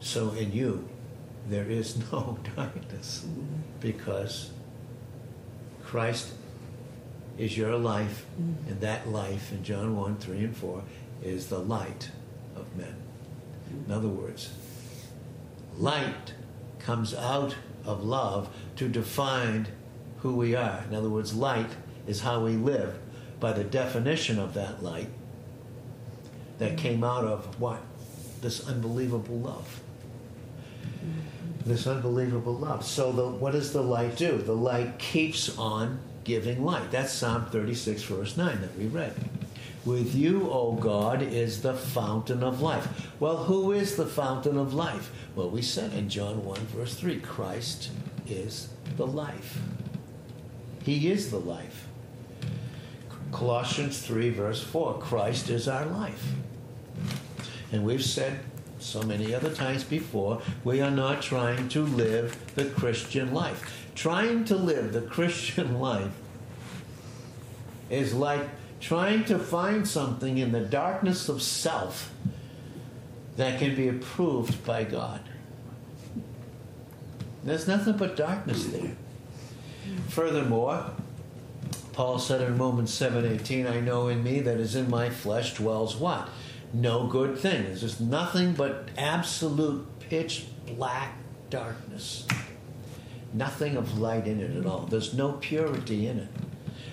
So 0.00 0.30
in 0.30 0.52
you, 0.52 0.88
there 1.48 1.70
is 1.70 1.96
no 2.12 2.38
darkness 2.56 3.24
because 3.80 4.50
Christ 5.84 6.32
is 7.38 7.56
your 7.56 7.76
life, 7.76 8.26
and 8.36 8.80
that 8.80 9.08
life 9.08 9.52
in 9.52 9.64
John 9.64 9.96
1 9.96 10.16
3 10.16 10.38
and 10.38 10.56
4 10.56 10.82
is 11.22 11.46
the 11.46 11.58
light 11.58 12.10
of 12.56 12.76
men. 12.76 12.94
In 13.86 13.92
other 13.92 14.08
words, 14.08 14.52
light 15.76 16.34
comes 16.78 17.14
out 17.14 17.54
of 17.84 18.04
love 18.04 18.50
to 18.76 18.88
define 18.88 19.68
who 20.18 20.36
we 20.36 20.54
are. 20.54 20.84
In 20.88 20.94
other 20.94 21.08
words, 21.08 21.34
light 21.34 21.70
is 22.06 22.20
how 22.20 22.44
we 22.44 22.52
live 22.52 22.98
by 23.42 23.52
the 23.52 23.64
definition 23.64 24.38
of 24.38 24.54
that 24.54 24.84
light 24.84 25.08
that 26.58 26.78
came 26.78 27.02
out 27.02 27.24
of 27.24 27.60
what? 27.60 27.82
This 28.40 28.68
unbelievable 28.68 29.36
love. 29.36 29.80
This 31.66 31.88
unbelievable 31.88 32.54
love. 32.54 32.84
So, 32.86 33.10
the, 33.10 33.28
what 33.28 33.52
does 33.52 33.72
the 33.72 33.82
light 33.82 34.16
do? 34.16 34.38
The 34.38 34.54
light 34.54 35.00
keeps 35.00 35.58
on 35.58 35.98
giving 36.22 36.64
light. 36.64 36.92
That's 36.92 37.12
Psalm 37.12 37.46
36, 37.46 38.04
verse 38.04 38.36
9 38.36 38.60
that 38.60 38.78
we 38.78 38.86
read. 38.86 39.12
With 39.84 40.14
you, 40.14 40.48
O 40.48 40.74
God, 40.74 41.20
is 41.20 41.62
the 41.62 41.74
fountain 41.74 42.44
of 42.44 42.62
life. 42.62 43.10
Well, 43.18 43.38
who 43.38 43.72
is 43.72 43.96
the 43.96 44.06
fountain 44.06 44.56
of 44.56 44.72
life? 44.72 45.10
Well, 45.34 45.50
we 45.50 45.62
said 45.62 45.92
in 45.94 46.08
John 46.08 46.44
1, 46.44 46.58
verse 46.66 46.94
3 46.94 47.18
Christ 47.18 47.90
is 48.28 48.68
the 48.96 49.06
life. 49.06 49.58
He 50.84 51.10
is 51.10 51.32
the 51.32 51.40
life. 51.40 51.88
Colossians 53.32 54.00
3, 54.02 54.30
verse 54.30 54.62
4 54.62 54.98
Christ 54.98 55.48
is 55.50 55.66
our 55.66 55.86
life. 55.86 56.32
And 57.72 57.84
we've 57.84 58.04
said 58.04 58.40
so 58.78 59.02
many 59.02 59.34
other 59.34 59.52
times 59.52 59.84
before, 59.84 60.42
we 60.62 60.80
are 60.80 60.90
not 60.90 61.22
trying 61.22 61.68
to 61.70 61.82
live 61.82 62.54
the 62.54 62.66
Christian 62.66 63.32
life. 63.32 63.88
Trying 63.94 64.44
to 64.46 64.56
live 64.56 64.92
the 64.92 65.00
Christian 65.00 65.80
life 65.80 66.12
is 67.90 68.14
like 68.14 68.48
trying 68.80 69.24
to 69.24 69.38
find 69.38 69.86
something 69.86 70.38
in 70.38 70.52
the 70.52 70.60
darkness 70.60 71.28
of 71.28 71.40
self 71.40 72.12
that 73.36 73.58
can 73.58 73.74
be 73.74 73.88
approved 73.88 74.64
by 74.64 74.84
God. 74.84 75.20
There's 77.44 77.66
nothing 77.66 77.96
but 77.96 78.16
darkness 78.16 78.66
there. 78.66 78.96
Furthermore, 80.08 80.92
Paul 81.92 82.18
said 82.18 82.40
in 82.40 82.58
Romans 82.58 82.90
7:18, 82.90 83.66
I 83.66 83.80
know 83.80 84.08
in 84.08 84.22
me 84.22 84.40
that 84.40 84.58
is 84.58 84.74
in 84.74 84.88
my 84.88 85.10
flesh 85.10 85.54
dwells 85.54 85.96
what? 85.96 86.28
No 86.72 87.06
good 87.06 87.38
thing. 87.38 87.64
There's 87.64 87.82
just 87.82 88.00
nothing 88.00 88.54
but 88.54 88.88
absolute 88.96 89.86
pitch 90.00 90.46
black 90.66 91.16
darkness. 91.50 92.26
Nothing 93.34 93.76
of 93.76 93.98
light 93.98 94.26
in 94.26 94.40
it 94.40 94.56
at 94.56 94.66
all. 94.66 94.86
There's 94.86 95.14
no 95.14 95.32
purity 95.32 96.06
in 96.06 96.18
it. 96.18 96.28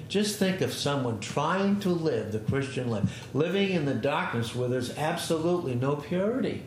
Just 0.09 0.37
think 0.37 0.61
of 0.61 0.73
someone 0.73 1.19
trying 1.19 1.79
to 1.81 1.89
live 1.89 2.31
the 2.31 2.39
Christian 2.39 2.89
life, 2.89 3.27
living 3.33 3.69
in 3.69 3.85
the 3.85 3.93
darkness 3.93 4.55
where 4.55 4.67
there's 4.67 4.97
absolutely 4.97 5.75
no 5.75 5.95
purity. 5.95 6.63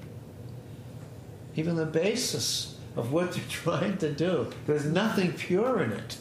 Even 1.57 1.77
the 1.77 1.85
basis 1.85 2.77
of 2.97 3.13
what 3.13 3.33
they're 3.33 3.45
trying 3.49 3.99
to 3.99 4.13
do, 4.13 4.51
there's 4.67 4.87
nothing 4.87 5.33
pure 5.33 5.83
in 5.83 5.93
it. 5.93 6.17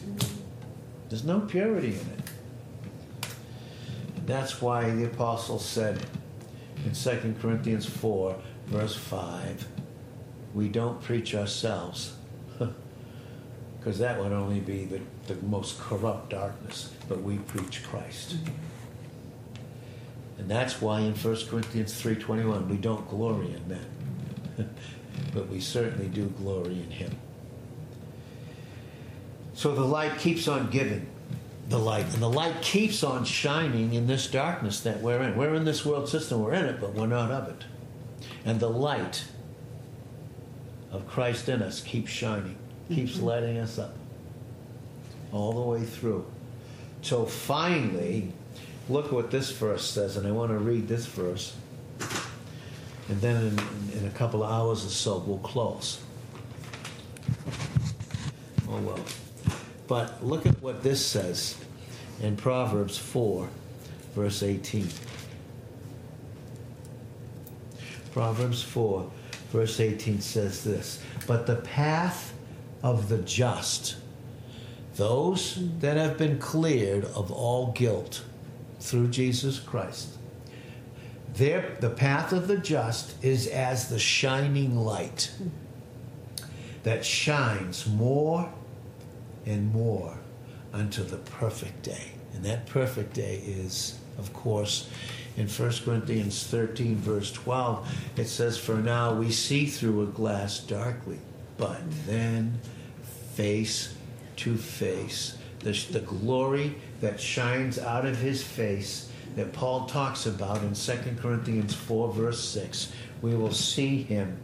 There's 1.12 1.25
no 1.25 1.41
purity 1.41 1.89
in 1.89 1.94
it. 1.96 3.30
That's 4.25 4.62
why 4.62 4.89
the 4.91 5.03
apostle 5.08 5.60
said 5.60 6.00
in 6.86 6.94
2 6.94 7.36
Corinthians 7.41 7.86
4, 7.86 8.34
verse 8.68 8.96
5, 8.96 9.68
we 10.53 10.70
don't 10.70 11.01
preach 11.01 11.36
ourselves. 11.36 12.15
Because 13.80 13.98
that 13.98 14.20
would 14.22 14.32
only 14.32 14.60
be 14.60 14.86
the, 14.86 15.01
the 15.25 15.34
most 15.48 15.80
corrupt 15.80 16.30
darkness, 16.30 16.94
but 17.10 17.24
we 17.24 17.39
preach 17.39 17.84
Christ. 17.84 18.36
And 20.38 20.48
that's 20.48 20.80
why 20.80 21.00
in 21.00 21.15
1 21.15 21.36
Corinthians 21.48 22.00
3.21 22.00 22.68
we 22.68 22.77
don't 22.77 23.10
glory 23.10 23.56
in 23.56 23.68
men. 23.68 24.70
but 25.34 25.50
we 25.50 25.60
certainly 25.60 26.10
do 26.10 26.27
glory 26.38 26.74
in 26.84 26.91
him. 26.91 27.18
So 29.53 29.75
the 29.75 29.84
light 29.84 30.17
keeps 30.17 30.48
on 30.48 30.70
giving 30.70 31.08
the 31.70 31.79
light, 31.79 32.05
and 32.13 32.22
the 32.22 32.29
light 32.29 32.62
keeps 32.62 33.03
on 33.03 33.24
shining 33.24 33.93
in 33.93 34.08
this 34.08 34.27
darkness 34.27 34.81
that 34.81 35.01
we're 35.01 35.22
in. 35.22 35.38
We're 35.38 35.55
in 35.55 35.65
this 35.65 35.86
world 35.86 36.10
system, 36.10 36.41
we're 36.41 36.53
in 36.53 36.65
it, 36.65 36.81
but 36.81 36.93
we're 36.93 37.08
not 37.08 37.31
of 37.31 37.48
it. 37.48 37.63
And 38.46 38.60
the 38.60 38.70
light 38.70 39.24
of 40.91 41.08
Christ 41.08 41.48
in 41.48 41.62
us 41.62 41.81
keeps 41.81 42.12
shining, 42.12 42.58
keeps 42.89 43.13
mm-hmm. 43.13 43.25
lighting 43.25 43.58
us 43.58 43.79
up 43.79 43.96
all 45.31 45.53
the 45.53 45.62
way 45.62 45.86
through. 45.86 46.25
So 47.01 47.25
finally, 47.25 48.34
look 48.89 49.12
what 49.12 49.31
this 49.31 49.51
verse 49.51 49.89
says, 49.89 50.17
and 50.17 50.27
I 50.27 50.31
want 50.31 50.51
to 50.51 50.58
read 50.58 50.88
this 50.88 51.05
verse. 51.05 51.55
And 53.08 53.20
then 53.22 53.48
in, 53.48 54.00
in 54.00 54.08
a 54.08 54.12
couple 54.12 54.43
of 54.43 54.51
hours 54.51 54.86
or 54.86 54.89
so, 54.89 55.20
we'll 55.20 55.38
close. 55.39 56.01
Oh 58.67 58.77
well. 58.79 59.00
But 59.91 60.25
look 60.25 60.45
at 60.45 60.62
what 60.62 60.83
this 60.83 61.05
says 61.05 61.57
in 62.21 62.38
Proverbs 62.38 62.98
4, 62.98 63.50
verse 64.15 64.41
18. 64.41 64.88
Proverbs 68.13 68.63
4, 68.63 69.12
verse 69.51 69.81
18 69.81 70.21
says 70.21 70.63
this 70.63 71.03
But 71.27 71.45
the 71.45 71.57
path 71.57 72.33
of 72.81 73.10
the 73.10 73.17
just, 73.17 73.98
those 74.95 75.60
that 75.81 75.98
have 75.98 76.17
been 76.17 76.39
cleared 76.39 77.03
of 77.03 77.29
all 77.29 77.74
guilt 77.74 78.24
through 78.79 79.10
Jesus 79.10 79.60
Christ, 79.60 80.17
the 81.36 81.93
path 81.98 82.31
of 82.31 82.48
the 82.48 82.55
just 82.55 83.21
is 83.21 83.45
as 83.45 83.89
the 83.89 84.00
shining 84.00 84.77
light 84.77 85.33
that 86.83 87.03
shines 87.03 87.86
more 87.86 88.53
and 89.46 89.74
more 89.74 90.18
unto 90.74 91.04
the 91.04 91.18
perfect 91.18 91.84
day. 91.84 92.12
And 92.34 92.44
that 92.46 92.66
perfect 92.66 93.14
day 93.14 93.42
is, 93.46 94.00
of 94.18 94.32
course, 94.34 94.90
in 95.38 95.48
1 95.48 95.72
Corinthians 95.86 96.46
13, 96.48 96.96
verse 96.98 97.32
12, 97.32 97.96
it 98.18 98.27
says, 98.27 98.58
For 98.58 98.75
now 98.75 99.14
we 99.14 99.32
see 99.32 99.66
through 99.66 100.04
a 100.04 100.08
glass 100.08 100.60
darkly, 100.60 101.20
but 101.58 101.80
then 102.06 102.60
face 103.34 103.96
to 104.38 104.58
face. 104.58 105.38
The, 105.60 105.72
the 105.92 106.00
glory 106.01 106.75
that 107.01 107.20
shines 107.20 107.80
out 107.80 108.06
of 108.06 108.18
his 108.18 108.44
face 108.44 109.10
that 109.36 109.54
Paul 109.54 109.86
talks 109.86 110.25
about 110.25 110.62
in 110.64 110.74
2 110.74 110.94
Corinthians 111.22 111.74
4, 111.74 112.12
verse 112.12 112.44
6. 112.50 112.92
We 113.22 113.36
will 113.36 113.54
see 113.54 114.04
him 114.04 114.38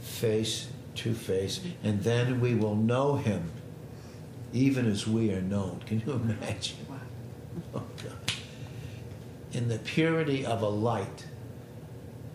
face 0.00 0.68
to 0.96 1.14
face, 1.14 1.60
and 1.82 2.02
then 2.02 2.40
we 2.40 2.54
will 2.54 2.76
know 2.76 3.16
him 3.16 3.50
even 4.52 4.90
as 4.90 5.06
we 5.06 5.32
are 5.32 5.40
known. 5.40 5.80
Can 5.86 6.00
you 6.00 6.12
imagine? 6.12 6.76
Oh, 7.74 7.82
God. 8.02 8.32
In 9.52 9.68
the 9.68 9.78
purity 9.78 10.44
of 10.44 10.62
a 10.62 10.68
light 10.68 11.26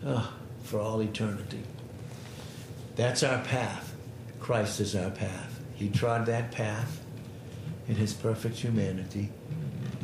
oh, 0.04 0.32
for 0.62 0.80
all 0.80 1.00
eternity. 1.00 1.62
That's 2.96 3.22
our 3.22 3.42
path. 3.44 3.94
Christ 4.40 4.80
is 4.80 4.94
our 4.94 5.10
path. 5.10 5.60
He 5.74 5.88
trod 5.88 6.26
that 6.26 6.52
path 6.52 7.00
in 7.88 7.96
his 7.96 8.12
perfect 8.12 8.56
humanity 8.56 9.30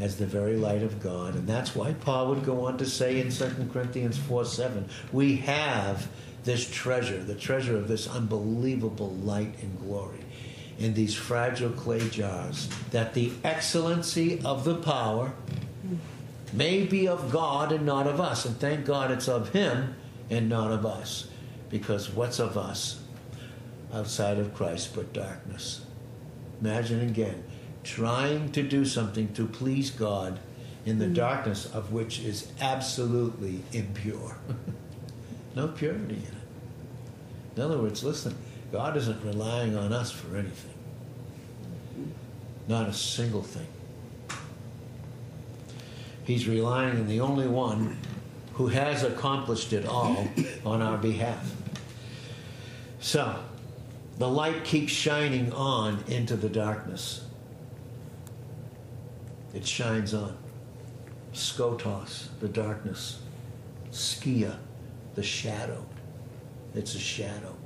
as 0.01 0.16
the 0.16 0.27
very 0.27 0.57
light 0.57 0.83
of 0.83 1.01
God. 1.01 1.35
And 1.35 1.46
that's 1.46 1.75
why 1.75 1.92
Paul 1.92 2.29
would 2.29 2.44
go 2.44 2.66
on 2.66 2.79
to 2.79 2.87
say 2.87 3.20
in 3.20 3.31
2 3.31 3.68
Corinthians 3.73 4.18
4 4.18 4.44
7, 4.44 4.88
we 5.12 5.37
have 5.37 6.09
this 6.44 6.68
treasure, 6.68 7.23
the 7.23 7.35
treasure 7.35 7.77
of 7.77 7.87
this 7.87 8.09
unbelievable 8.09 9.11
light 9.11 9.55
and 9.61 9.79
glory 9.79 10.25
in 10.81 10.95
these 10.95 11.14
fragile 11.14 11.71
clay 11.71 12.09
jars, 12.09 12.69
that 12.90 13.14
the 13.14 13.31
excellency 13.45 14.40
of 14.45 14.64
the 14.64 14.75
power 14.75 15.33
may 16.53 16.85
be 16.85 17.07
of 17.07 17.31
God 17.31 17.71
and 17.71 17.87
not 17.87 18.07
of 18.07 18.21
us. 18.21 18.45
And 18.47 18.59
thank 18.59 18.87
God 18.87 19.11
it's 19.11 19.29
of 19.29 19.51
Him 19.51 19.95
and 20.31 20.49
not 20.49 20.73
of 20.73 20.85
us. 20.85 21.29
Because 21.69 22.11
what's 22.11 22.40
of 22.40 22.57
us 22.57 23.03
outside 23.93 24.38
of 24.38 24.55
Christ 24.55 24.95
but 24.95 25.12
darkness? 25.12 25.83
Imagine 26.61 27.01
again 27.01 27.45
trying 27.83 28.53
to 28.53 28.62
do 28.62 28.85
something 28.85 29.33
to 29.35 29.47
please 29.47 29.90
God 29.90 30.38
in 30.85 30.99
the 30.99 31.07
mm. 31.07 31.14
darkness 31.14 31.66
of 31.73 31.93
which 31.93 32.21
is 32.21 32.53
absolutely 32.61 33.62
impure. 33.73 34.37
no 35.55 35.69
purity 35.69 36.14
in 36.14 36.23
it. 36.23 37.57
In 37.57 37.62
other 37.62 37.79
words, 37.79 38.03
listen, 38.05 38.35
God 38.73 38.97
isn't 38.97 39.25
relying 39.25 39.77
on 39.77 39.93
us 39.93 40.11
for 40.13 40.37
anything. 40.37 40.75
Not 42.69 42.89
a 42.89 42.93
single 42.93 43.43
thing. 43.43 43.67
He's 46.25 46.47
relying 46.47 46.97
on 46.99 47.09
the 47.09 47.21
only 47.21 47.49
one 47.49 47.99
who 48.55 48.69
has 48.69 49.03
accomplished 49.03 49.73
it 49.73 49.87
all 49.87 50.29
on 50.65 50.81
our 50.83 50.97
behalf. 50.99 51.53
So, 53.01 53.43
the 54.19 54.29
light 54.29 54.65
keeps 54.65 54.93
shining 54.93 55.53
on 55.53 56.05
into 56.07 56.37
the 56.37 56.49
darkness. 56.49 57.25
It 59.53 59.67
shines 59.67 60.15
on. 60.15 60.37
Skotos, 61.33 62.29
the 62.39 62.49
darkness. 62.49 63.21
Skia, 63.91 64.57
the 65.17 65.23
shadow. 65.23 65.85
It's 66.75 66.95
a 66.95 67.01
shadow 67.01 67.57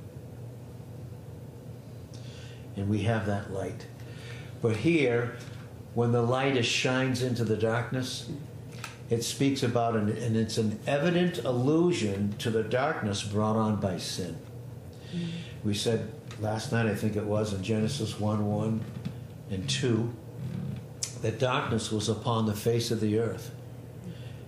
and 2.75 2.89
we 2.89 3.03
have 3.03 3.25
that 3.25 3.51
light. 3.51 3.85
But 4.61 4.77
here, 4.77 5.35
when 5.93 6.11
the 6.11 6.21
light 6.21 6.57
is, 6.57 6.65
shines 6.65 7.21
into 7.21 7.43
the 7.43 7.57
darkness, 7.57 8.29
it 9.09 9.23
speaks 9.23 9.63
about, 9.63 9.95
an, 9.95 10.09
and 10.09 10.35
it's 10.35 10.57
an 10.57 10.79
evident 10.87 11.39
allusion 11.45 12.35
to 12.39 12.49
the 12.49 12.63
darkness 12.63 13.23
brought 13.23 13.55
on 13.55 13.77
by 13.77 13.97
sin. 13.97 14.37
We 15.63 15.73
said 15.73 16.11
last 16.39 16.71
night, 16.71 16.87
I 16.87 16.95
think 16.95 17.15
it 17.15 17.25
was, 17.25 17.53
in 17.53 17.63
Genesis 17.63 18.19
1 18.19 18.45
1 18.45 18.81
and 19.51 19.69
2, 19.69 20.13
that 21.21 21.39
darkness 21.39 21.91
was 21.91 22.09
upon 22.09 22.45
the 22.45 22.53
face 22.53 22.91
of 22.91 22.99
the 22.99 23.19
earth. 23.19 23.51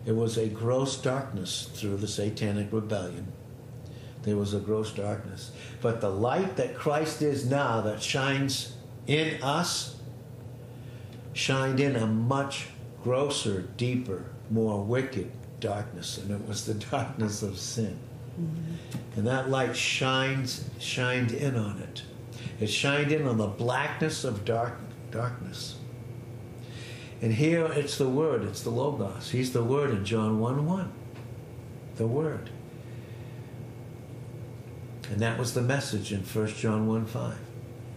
It 0.06 0.16
was 0.16 0.38
a 0.38 0.48
gross 0.48 0.98
darkness 0.98 1.70
through 1.74 1.98
the 1.98 2.08
satanic 2.08 2.72
rebellion 2.72 3.32
there 4.24 4.36
was 4.36 4.54
a 4.54 4.60
gross 4.60 4.92
darkness. 4.92 5.52
But 5.82 6.02
the 6.02 6.10
light 6.10 6.58
that 6.58 6.76
Christ 6.76 7.22
is 7.22 7.50
now, 7.50 7.82
that 7.82 8.02
shines 8.02 8.74
in 9.06 9.42
us, 9.42 9.96
shined 11.34 11.80
in 11.80 11.96
a 11.96 12.06
much 12.06 12.68
grosser, 13.04 13.62
deeper, 13.78 14.26
more 14.50 14.84
wicked 14.84 15.32
darkness, 15.60 16.18
and 16.18 16.32
it 16.32 16.48
was 16.48 16.66
the 16.66 16.74
darkness 16.92 17.42
of 17.44 17.58
sin. 17.58 17.98
Mm-hmm. 18.40 19.18
And 19.18 19.28
that 19.28 19.50
light 19.50 19.76
shines, 19.76 20.70
shined 20.80 21.32
in 21.32 21.56
on 21.56 21.80
it. 21.80 22.04
It 22.60 22.68
shined 22.68 23.12
in 23.12 23.28
on 23.28 23.38
the 23.38 23.48
blackness 23.48 24.24
of 24.24 24.46
dark, 24.46 24.78
darkness. 25.12 25.78
And 27.22 27.34
here 27.34 27.66
it's 27.66 27.98
the 27.98 28.10
Word, 28.10 28.44
it's 28.44 28.62
the 28.62 28.70
Logos. 28.70 29.32
He's 29.32 29.54
the 29.54 29.64
Word 29.64 29.92
in 29.92 30.06
John 30.06 30.40
1 30.40 30.66
1. 30.66 30.92
The 31.96 32.08
Word 32.08 32.52
And 35.10 35.20
that 35.22 35.38
was 35.38 35.54
the 35.54 35.62
message 35.62 36.12
in 36.12 36.22
1 36.22 36.48
John 36.48 36.88
1 36.88 37.06
5 37.06 37.38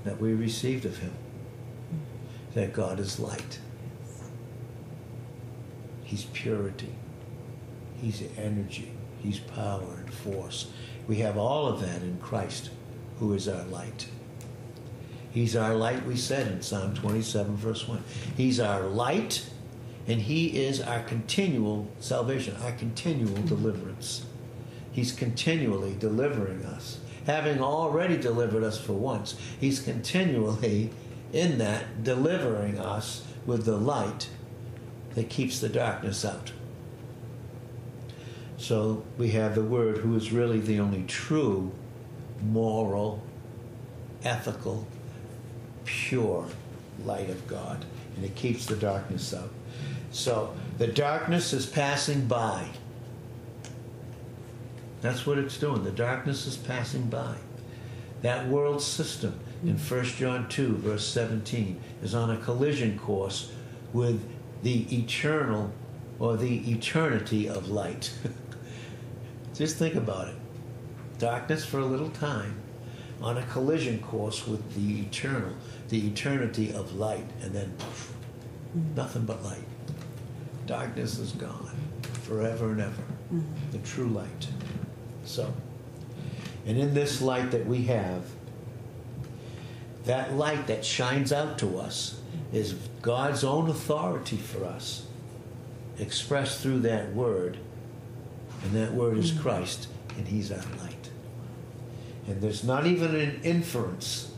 that 0.05 0.21
we 0.21 0.33
received 0.33 0.85
of 0.85 0.99
him 0.99 1.13
that 2.55 2.73
God 2.73 2.99
is 2.99 3.21
light. 3.21 3.59
He's 6.03 6.25
purity. 6.25 6.95
He's 8.01 8.23
energy. 8.37 8.93
He's 9.23 9.39
power 9.39 9.99
and 9.99 10.13
force. 10.13 10.71
We 11.07 11.17
have 11.17 11.37
all 11.37 11.67
of 11.67 11.81
that 11.81 12.03
in 12.03 12.19
Christ, 12.19 12.71
who 13.19 13.35
is 13.35 13.49
our 13.49 13.65
light. 13.65 14.09
He's 15.31 15.55
our 15.55 15.75
light, 15.75 16.05
we 16.05 16.17
said 16.17 16.49
in 16.49 16.63
Psalm 16.63 16.95
27, 16.95 17.57
verse 17.57 17.87
1. 17.87 18.03
He's 18.37 18.59
our 18.59 18.83
light, 18.83 19.49
and 20.09 20.21
He 20.21 20.65
is 20.65 20.81
our 20.81 21.03
continual 21.03 21.89
salvation, 22.01 22.57
our 22.63 22.73
continual 22.73 23.41
deliverance. 23.43 24.27
He's 24.93 25.13
continually 25.13 25.95
delivering 25.99 26.65
us. 26.65 27.01
Having 27.27 27.61
already 27.61 28.17
delivered 28.17 28.65
us 28.65 28.81
for 28.81 28.95
once, 28.95 29.37
He's 29.61 29.81
continually 29.81 30.91
in 31.33 31.59
that 31.59 32.03
delivering 32.03 32.79
us 32.79 33.25
with 33.47 33.65
the 33.65 33.77
light 33.77 34.29
that 35.15 35.29
keeps 35.29 35.61
the 35.61 35.69
darkness 35.69 36.25
out. 36.25 36.53
So 38.57 39.05
we 39.17 39.31
have 39.31 39.55
the 39.55 39.63
Word, 39.63 39.99
who 39.99 40.15
is 40.17 40.33
really 40.33 40.61
the 40.61 40.81
only 40.81 41.05
true, 41.05 41.73
moral, 42.43 43.23
ethical, 44.23 44.87
pure 45.85 46.47
light 47.05 47.31
of 47.31 47.47
God, 47.47 47.85
and 48.17 48.25
it 48.25 48.35
keeps 48.35 48.67
the 48.67 48.77
darkness 48.77 49.33
out. 49.33 49.51
So 50.11 50.55
the 50.79 50.87
darkness 50.87 51.53
is 51.53 51.67
passing 51.67 52.27
by. 52.27 52.69
That's 55.01 55.27
what 55.27 55.39
it's 55.39 55.59
doing. 55.59 55.83
The 55.83 55.91
darkness 55.91 56.47
is 56.47 56.57
passing 56.57 57.09
by. 57.09 57.37
That 58.23 58.49
world 58.49 58.83
system 58.83 59.39
in 59.65 59.79
1 59.79 60.05
John 60.05 60.49
2, 60.49 60.77
verse 60.77 61.07
17, 61.07 61.81
is 62.03 62.15
on 62.15 62.31
a 62.31 62.37
collision 62.37 62.99
course 62.99 63.51
with 63.93 64.23
the 64.63 64.95
eternal 64.95 65.73
or 66.19 66.37
the 66.37 66.71
eternity 66.71 67.49
of 67.49 67.71
light. 67.71 68.13
Just 69.55 69.77
think 69.77 69.95
about 69.95 70.29
it. 70.29 70.37
Darkness 71.19 71.65
for 71.65 71.79
a 71.79 71.85
little 71.85 72.11
time 72.11 72.55
on 73.23 73.39
a 73.39 73.43
collision 73.45 74.01
course 74.01 74.47
with 74.47 74.75
the 74.75 75.03
eternal, 75.03 75.53
the 75.89 76.07
eternity 76.07 76.73
of 76.73 76.95
light, 76.95 77.27
and 77.43 77.53
then 77.53 77.71
poof, 77.79 78.15
nothing 78.97 79.25
but 79.25 79.43
light. 79.45 79.59
Darkness 80.67 81.19
is 81.19 81.33
gone 81.33 81.77
forever 82.23 82.71
and 82.73 82.81
ever. 82.81 83.03
The 83.73 83.79
true 83.79 84.09
light. 84.09 84.49
So, 85.31 85.55
and 86.67 86.77
in 86.77 86.93
this 86.93 87.23
light 87.23 87.53
that 87.53 87.67
we 87.67 87.83
have, 87.85 88.25
that 90.05 90.35
light 90.35 90.67
that 90.67 90.85
shines 90.85 91.33
out 91.33 91.59
to 91.61 91.79
us 91.79 92.21
is 92.53 92.73
God's 93.01 93.45
own 93.45 93.71
authority 93.71 94.37
for 94.37 94.65
us, 94.65 95.07
expressed 95.99 96.61
through 96.61 96.81
that 96.81 97.15
word. 97.15 97.59
And 98.65 98.73
that 98.73 98.93
word 98.93 99.19
is 99.19 99.31
hmm. 99.31 99.41
Christ, 99.41 99.87
and 100.19 100.27
He's 100.27 100.51
our 100.51 100.65
light. 100.83 101.11
And 102.27 102.41
there's 102.41 102.65
not 102.65 102.87
even 102.87 103.15
an 103.15 103.41
inference, 103.45 104.33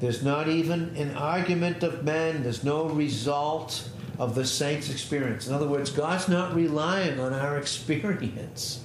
there's 0.00 0.22
not 0.22 0.48
even 0.48 0.94
an 0.96 1.16
argument 1.16 1.82
of 1.82 2.04
men, 2.04 2.42
there's 2.42 2.64
no 2.64 2.84
result 2.84 3.88
of 4.18 4.34
the 4.34 4.44
saints' 4.44 4.90
experience. 4.90 5.48
In 5.48 5.54
other 5.54 5.66
words, 5.66 5.90
God's 5.90 6.28
not 6.28 6.54
relying 6.54 7.18
on 7.18 7.32
our 7.32 7.56
experience. 7.64 8.84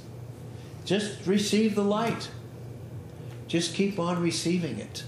Just 0.89 1.27
receive 1.27 1.75
the 1.75 1.83
light. 1.83 2.31
Just 3.47 3.75
keep 3.75 3.99
on 3.99 4.19
receiving 4.23 4.79
it. 4.79 5.03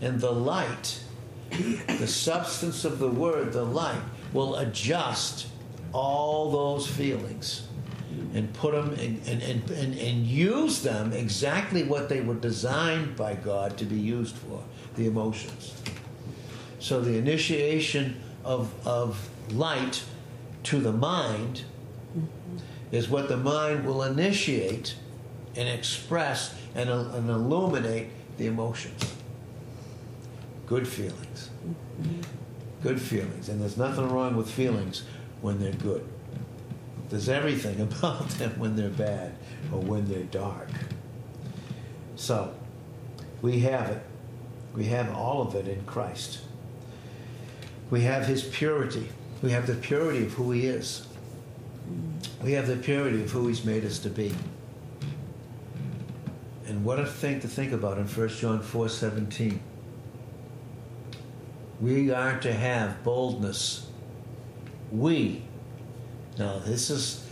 And 0.00 0.20
the 0.20 0.32
light, 0.32 1.04
the 1.50 2.08
substance 2.08 2.84
of 2.84 2.98
the 2.98 3.08
word, 3.08 3.52
the 3.52 3.62
light, 3.62 4.02
will 4.32 4.56
adjust 4.56 5.46
all 5.92 6.50
those 6.50 6.88
feelings 6.88 7.68
and 8.34 8.52
put 8.54 8.72
them 8.72 8.92
in, 8.94 9.20
and, 9.28 9.40
and, 9.40 9.70
and, 9.70 9.96
and 9.96 10.26
use 10.26 10.82
them 10.82 11.12
exactly 11.12 11.84
what 11.84 12.08
they 12.08 12.22
were 12.22 12.34
designed 12.34 13.14
by 13.14 13.34
God 13.34 13.78
to 13.78 13.84
be 13.84 14.00
used 14.00 14.34
for 14.34 14.64
the 14.96 15.06
emotions. 15.06 15.80
So 16.80 17.00
the 17.00 17.16
initiation 17.16 18.20
of, 18.44 18.74
of 18.84 19.30
light 19.52 20.02
to 20.64 20.80
the 20.80 20.92
mind 20.92 21.62
is 22.90 23.08
what 23.08 23.28
the 23.28 23.36
mind 23.36 23.86
will 23.86 24.02
initiate 24.02 24.96
and 25.56 25.68
express 25.68 26.54
and, 26.74 26.88
and 26.88 27.28
illuminate 27.28 28.08
the 28.38 28.46
emotions. 28.46 29.14
Good 30.66 30.86
feelings. 30.86 31.50
Good 32.82 33.00
feelings. 33.00 33.48
And 33.48 33.60
there's 33.60 33.76
nothing 33.76 34.08
wrong 34.08 34.36
with 34.36 34.50
feelings 34.50 35.02
when 35.40 35.58
they're 35.58 35.72
good. 35.72 36.06
There's 37.08 37.28
everything 37.28 37.80
about 37.80 38.28
them 38.30 38.58
when 38.58 38.76
they're 38.76 38.88
bad 38.88 39.34
or 39.72 39.80
when 39.80 40.08
they're 40.08 40.22
dark. 40.24 40.68
So, 42.16 42.54
we 43.42 43.60
have 43.60 43.88
it. 43.90 44.02
We 44.74 44.84
have 44.86 45.12
all 45.14 45.42
of 45.42 45.54
it 45.54 45.66
in 45.66 45.84
Christ. 45.84 46.40
We 47.90 48.02
have 48.02 48.26
His 48.26 48.44
purity. 48.44 49.08
We 49.42 49.50
have 49.50 49.66
the 49.66 49.74
purity 49.74 50.24
of 50.26 50.34
who 50.34 50.52
He 50.52 50.66
is. 50.66 51.06
We 52.42 52.52
have 52.52 52.68
the 52.68 52.76
purity 52.76 53.22
of 53.22 53.30
who 53.30 53.48
He's 53.48 53.64
made 53.64 53.84
us 53.84 53.98
to 54.00 54.10
be. 54.10 54.32
And 56.70 56.84
what 56.84 57.00
a 57.00 57.04
thing 57.04 57.40
to 57.40 57.48
think 57.48 57.72
about 57.72 57.98
in 57.98 58.06
1 58.06 58.28
John 58.28 58.62
4 58.62 58.88
17. 58.88 59.60
We 61.80 62.12
are 62.12 62.38
to 62.38 62.52
have 62.52 63.02
boldness. 63.02 63.88
We. 64.92 65.42
Now 66.38 66.60
this 66.60 66.88
is 66.88 67.26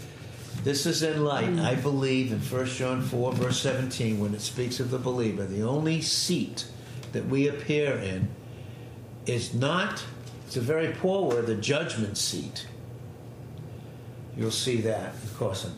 this 0.64 0.87
is 0.87 1.05
in 1.05 1.22
light, 1.22 1.44
I 1.44 1.77
mm. 1.77 1.83
believe, 1.83 2.33
in 2.33 2.40
1 2.40 2.66
John 2.66 3.01
4, 3.01 3.33
verse 3.35 3.61
17, 3.61 4.18
when 4.18 4.35
it 4.35 4.40
speaks 4.40 4.81
of 4.81 4.90
the 4.90 4.98
believer. 4.98 5.46
The 5.46 5.62
only 5.62 6.03
seat 6.03 6.66
that 7.12 7.27
we 7.27 7.46
appear 7.46 7.92
in 7.92 8.29
is 9.24 9.55
not, 9.55 10.03
it's 10.48 10.57
a 10.57 10.61
very 10.61 10.92
poor 10.94 11.31
word, 11.31 11.46
the 11.46 11.55
judgment 11.55 12.18
seat. 12.18 12.66
You'll 14.37 14.51
see 14.51 14.81
that, 14.81 15.14
of 15.14 15.38
course, 15.38 15.70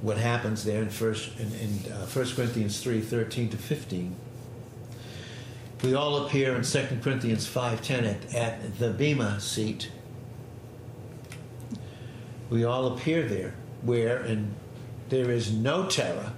what 0.00 0.16
happens 0.16 0.64
there 0.64 0.82
in 0.82 0.90
first 0.90 1.36
in, 1.38 1.52
in 1.54 1.92
uh, 1.92 2.06
1 2.06 2.26
Corinthians 2.34 2.80
3 2.80 3.00
13 3.00 3.50
to 3.50 3.56
15. 3.56 4.16
We 5.82 5.94
all 5.94 6.26
appear 6.26 6.56
in 6.56 6.62
2 6.62 6.98
Corinthians 7.02 7.48
5:10 7.48 8.04
at, 8.04 8.34
at 8.34 8.78
the 8.78 8.90
Bema 8.90 9.40
seat. 9.40 9.90
We 12.50 12.64
all 12.64 12.94
appear 12.94 13.22
there, 13.24 13.54
where 13.82 14.18
and 14.18 14.54
there 15.08 15.30
is 15.30 15.52
no 15.52 15.86
terror. 15.86 16.32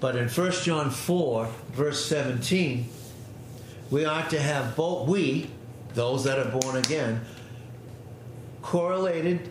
But 0.00 0.16
in 0.16 0.28
1 0.28 0.52
John 0.64 0.90
4, 0.90 1.48
verse 1.72 2.04
17, 2.06 2.88
we 3.90 4.04
ought 4.04 4.30
to 4.30 4.40
have 4.40 4.74
both 4.74 5.08
we, 5.08 5.48
those 5.94 6.24
that 6.24 6.38
are 6.38 6.60
born 6.60 6.76
again, 6.76 7.20
correlated 8.62 9.48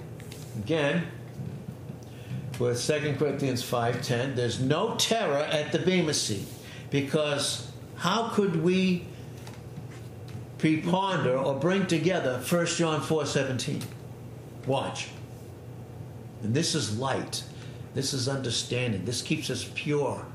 again 0.58 1.08
with 2.62 2.82
2 2.82 3.16
Corinthians 3.18 3.64
5:10. 3.64 4.36
There's 4.36 4.60
no 4.60 4.96
terror 4.96 5.40
at 5.40 5.72
the 5.72 5.80
Bema 5.80 6.14
seat 6.14 6.46
because 6.92 7.68
how 7.98 8.30
could 8.30 8.64
we 8.64 9.06
preponder 10.60 11.44
or 11.44 11.56
bring 11.56 11.88
together 11.88 12.40
1 12.40 12.78
John 12.78 13.02
4:17? 13.02 13.82
Watch. 14.68 15.08
And 16.44 16.54
this 16.54 16.76
is 16.76 16.98
light. 16.98 17.44
This 17.94 18.14
is 18.14 18.30
understanding. 18.30 19.06
This 19.06 19.22
keeps 19.22 19.50
us 19.50 19.70
pure. 19.76 20.26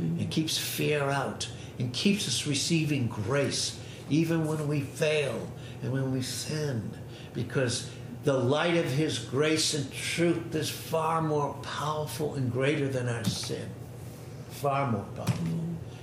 Mm-hmm. 0.00 0.20
It 0.20 0.30
keeps 0.30 0.58
fear 0.58 1.08
out 1.08 1.48
and 1.78 1.92
keeps 1.92 2.26
us 2.26 2.46
receiving 2.46 3.06
grace 3.06 3.78
even 4.10 4.46
when 4.46 4.68
we 4.68 4.80
fail 4.80 5.48
and 5.82 5.92
when 5.92 6.12
we 6.12 6.22
sin 6.22 6.90
because 7.32 7.90
the 8.26 8.36
light 8.36 8.76
of 8.76 8.86
his 8.86 9.20
grace 9.20 9.72
and 9.72 9.90
truth 9.92 10.52
is 10.52 10.68
far 10.68 11.22
more 11.22 11.54
powerful 11.62 12.34
and 12.34 12.50
greater 12.50 12.88
than 12.88 13.08
our 13.08 13.22
sin. 13.22 13.68
Far 14.50 14.90
more 14.90 15.06
powerful. 15.14 15.46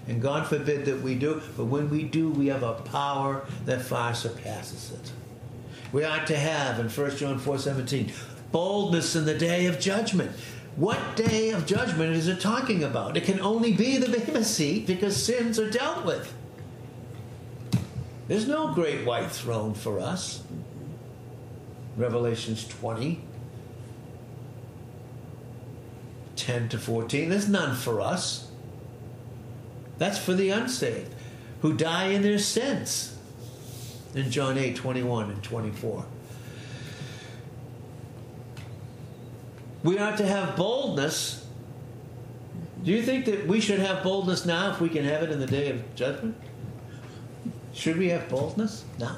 And 0.07 0.21
God 0.21 0.47
forbid 0.47 0.85
that 0.85 1.01
we 1.01 1.15
do, 1.15 1.41
but 1.57 1.65
when 1.65 1.89
we 1.89 2.03
do, 2.03 2.29
we 2.29 2.47
have 2.47 2.63
a 2.63 2.75
power 2.75 3.45
that 3.65 3.81
far 3.81 4.15
surpasses 4.15 4.93
it. 4.93 5.11
We 5.91 6.05
ought 6.05 6.25
to 6.27 6.37
have 6.37 6.79
in 6.79 6.87
1 6.87 7.17
John 7.17 7.39
4 7.39 7.59
17 7.59 8.13
boldness 8.53 9.17
in 9.17 9.25
the 9.25 9.37
day 9.37 9.65
of 9.65 9.81
judgment. 9.81 10.31
What 10.77 11.17
day 11.17 11.49
of 11.49 11.65
judgment 11.65 12.15
is 12.15 12.29
it 12.29 12.39
talking 12.39 12.85
about? 12.85 13.17
It 13.17 13.25
can 13.25 13.41
only 13.41 13.73
be 13.73 13.97
the 13.97 14.07
Bema 14.07 14.45
seat 14.45 14.87
because 14.87 15.21
sins 15.21 15.59
are 15.59 15.69
dealt 15.69 16.05
with. 16.05 16.33
There's 18.29 18.47
no 18.47 18.73
great 18.73 19.05
white 19.05 19.29
throne 19.29 19.73
for 19.73 19.99
us. 19.99 20.41
Revelations 21.95 22.67
20, 22.67 23.21
10 26.35 26.69
to 26.69 26.77
14. 26.77 27.29
There's 27.29 27.47
none 27.47 27.75
for 27.75 28.01
us. 28.01 28.49
That's 29.97 30.17
for 30.17 30.33
the 30.33 30.49
unsaved 30.49 31.13
who 31.61 31.73
die 31.73 32.07
in 32.07 32.21
their 32.21 32.39
sins. 32.39 33.17
In 34.13 34.29
John 34.29 34.57
8 34.57 34.75
21 34.75 35.31
and 35.31 35.41
24. 35.41 36.05
We 39.83 39.97
are 39.97 40.15
to 40.15 40.25
have 40.25 40.55
boldness. 40.55 41.45
Do 42.83 42.91
you 42.91 43.01
think 43.01 43.25
that 43.25 43.47
we 43.47 43.59
should 43.59 43.79
have 43.79 44.03
boldness 44.03 44.45
now 44.45 44.71
if 44.71 44.81
we 44.81 44.89
can 44.89 45.03
have 45.05 45.23
it 45.23 45.31
in 45.31 45.39
the 45.39 45.47
day 45.47 45.69
of 45.69 45.95
judgment? 45.95 46.35
Should 47.73 47.97
we 47.97 48.09
have 48.09 48.29
boldness? 48.29 48.83
No. 48.99 49.15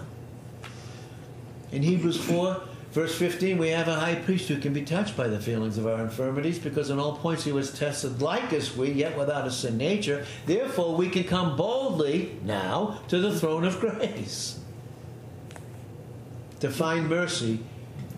In 1.72 1.82
Hebrews 1.82 2.24
4, 2.24 2.62
verse 2.92 3.18
15, 3.18 3.58
we 3.58 3.70
have 3.70 3.88
a 3.88 3.96
high 3.96 4.16
priest 4.16 4.48
who 4.48 4.60
can 4.60 4.74
be 4.74 4.84
touched 4.84 5.18
by 5.18 5.28
the 5.28 5.40
feelings 5.40 5.78
of 5.78 5.88
our 5.88 6.02
infirmities 6.02 6.60
because 6.60 6.90
in 6.90 7.00
all 7.00 7.18
points 7.18 7.44
he 7.44 7.52
was 7.52 7.78
tested 7.78 8.22
like 8.22 8.54
as 8.54 8.76
we, 8.78 8.92
yet 8.92 9.18
without 9.18 9.48
a 9.48 9.52
sin 9.52 9.78
nature. 9.78 10.26
Therefore, 10.46 10.96
we 10.96 11.10
can 11.10 11.24
come 11.24 11.58
boldly 11.58 12.38
now 12.44 13.02
to 13.10 13.20
the 13.20 13.38
throne 13.38 13.66
of 13.66 13.80
grace 13.80 14.60
to 16.60 16.70
find 16.70 17.10
mercy 17.10 17.60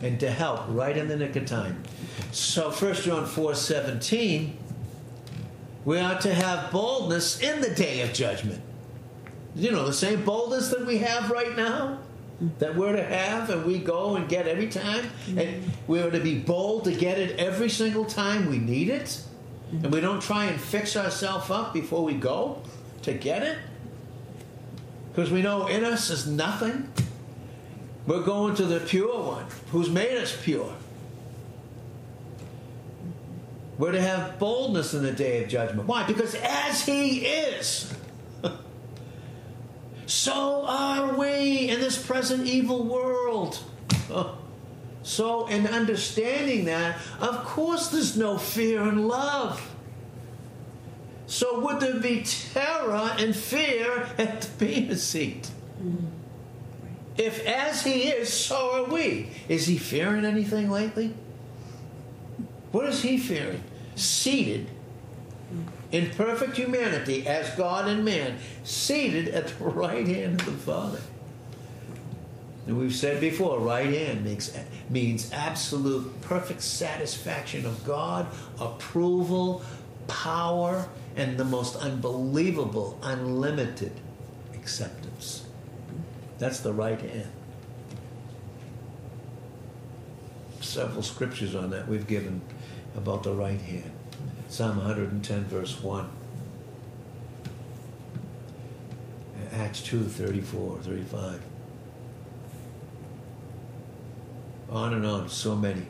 and 0.01 0.19
to 0.19 0.29
help 0.29 0.62
right 0.67 0.95
in 0.95 1.07
the 1.07 1.15
nick 1.15 1.36
of 1.36 1.45
time. 1.45 1.83
So 2.31 2.69
1 2.69 2.93
John 2.95 3.25
4 3.25 3.55
17, 3.55 4.57
we 5.86 5.99
ought 5.99 6.21
to 6.21 6.33
have 6.33 6.71
boldness 6.71 7.39
in 7.41 7.62
the 7.62 7.71
day 7.71 8.01
of 8.01 8.13
judgment. 8.13 8.62
You 9.55 9.71
know, 9.71 9.86
the 9.86 9.93
same 9.93 10.23
boldness 10.23 10.69
that 10.69 10.86
we 10.86 10.99
have 10.99 11.31
right 11.31 11.55
now 11.55 11.99
that 12.60 12.76
we're 12.76 12.95
to 12.95 13.04
have 13.04 13.50
and 13.50 13.65
we 13.65 13.80
go 13.80 14.15
and 14.15 14.30
get 14.30 14.47
every 14.47 14.67
time 14.67 15.10
and 15.36 15.63
we're 15.88 16.12
to 16.12 16.19
be 16.19 16.38
bold 16.38 16.84
to 16.84 16.93
get 16.93 17.17
it 17.17 17.39
every 17.39 17.69
single 17.69 18.06
time 18.06 18.47
we 18.50 18.60
need 18.60 18.89
it. 18.89 19.21
And 19.71 19.91
we 19.91 20.00
don't 20.00 20.21
try 20.21 20.45
and 20.45 20.60
fix 20.60 20.95
ourselves 20.95 21.50
up 21.50 21.73
before 21.73 22.04
we 22.04 22.13
go 22.13 22.62
to 23.02 23.13
get 23.13 23.43
it 23.43 23.58
because 25.17 25.32
we 25.32 25.41
know 25.41 25.65
in 25.65 25.84
us 25.84 26.12
is 26.12 26.28
nothing. 26.28 26.91
We're 28.06 28.21
going 28.21 28.54
to 28.56 28.65
the 28.65 28.80
pure 28.80 29.19
one 29.19 29.45
who's 29.71 29.89
made 29.89 30.15
us 30.15 30.38
pure. 30.43 30.71
We're 33.80 33.93
to 33.93 34.02
have 34.02 34.38
boldness 34.38 34.93
in 34.93 35.02
the 35.02 35.12
day 35.12 35.43
of 35.43 35.50
judgment. 35.50 35.88
Why? 35.88 36.06
Because 36.06 36.36
as 36.36 36.86
he 36.86 37.26
is 37.26 37.91
so 40.08 40.65
are 40.65 41.17
we 41.17 41.70
in 41.70 41.82
this 41.82 42.04
present 42.04 42.48
evil 42.48 42.84
world. 42.84 43.60
So, 45.04 45.48
in 45.48 45.67
understanding 45.67 46.65
that, 46.65 46.98
of 47.22 47.46
course, 47.46 47.89
there's 47.89 48.17
no 48.17 48.38
fear 48.38 48.82
and 48.82 49.08
love. 49.08 49.74
So, 51.28 51.62
would 51.62 51.80
there 51.80 52.00
be 52.00 52.24
terror 52.24 53.12
and 53.17 53.36
fear 53.36 54.08
at 54.17 54.41
the 54.41 54.50
Bema 54.58 54.96
seat? 54.96 55.50
Mm-hmm. 55.82 56.08
If, 57.17 57.46
as 57.46 57.84
he 57.84 58.10
is, 58.10 58.32
so 58.32 58.84
are 58.84 58.89
we. 58.91 59.30
Is 59.48 59.67
he 59.67 59.78
fearing 59.78 60.26
anything 60.26 60.70
lately? 60.70 61.13
What 62.72 62.86
is 62.88 63.02
he 63.02 63.17
fearing? 63.17 63.63
Seated 63.96 64.67
in 65.91 66.10
perfect 66.12 66.58
humanity 66.58 67.26
as 67.28 67.50
God 67.52 67.88
and 67.88 68.04
man, 68.04 68.38
seated 68.63 69.30
at 69.30 69.47
the 69.47 69.63
right 69.65 70.08
hand 70.08 70.41
of 70.41 70.45
the 70.45 70.52
Father. 70.54 71.00
And 72.67 72.78
we've 72.78 72.93
said 72.93 73.21
before, 73.21 73.60
right 73.60 73.88
hand 73.88 74.26
makes, 74.26 74.52
means 74.89 75.32
absolute 75.32 76.21
perfect 76.21 76.62
satisfaction 76.62 77.65
of 77.65 77.86
God, 77.86 78.28
approval, 78.60 79.63
power, 80.08 80.89
and 81.15 81.38
the 81.38 81.45
most 81.45 81.78
unbelievable, 81.78 83.00
unlimited 83.02 83.93
acceptance. 84.54 85.45
That's 86.39 86.60
the 86.60 86.73
right 86.73 87.00
hand. 87.00 87.32
Several 90.60 91.02
scriptures 91.02 91.56
on 91.56 91.69
that 91.69 91.88
we've 91.88 92.06
given 92.06 92.41
about 92.97 93.23
the 93.23 93.34
right 93.34 93.62
hand. 93.62 93.91
Psalm 94.49 94.77
110, 94.77 95.43
verse 95.45 95.81
1. 95.81 96.10
Acts 99.53 99.81
2, 99.81 100.03
34, 100.03 100.77
35. 100.81 101.41
On 104.69 104.93
and 104.93 105.05
on, 105.05 105.29
so 105.29 105.55
many. 105.55 105.86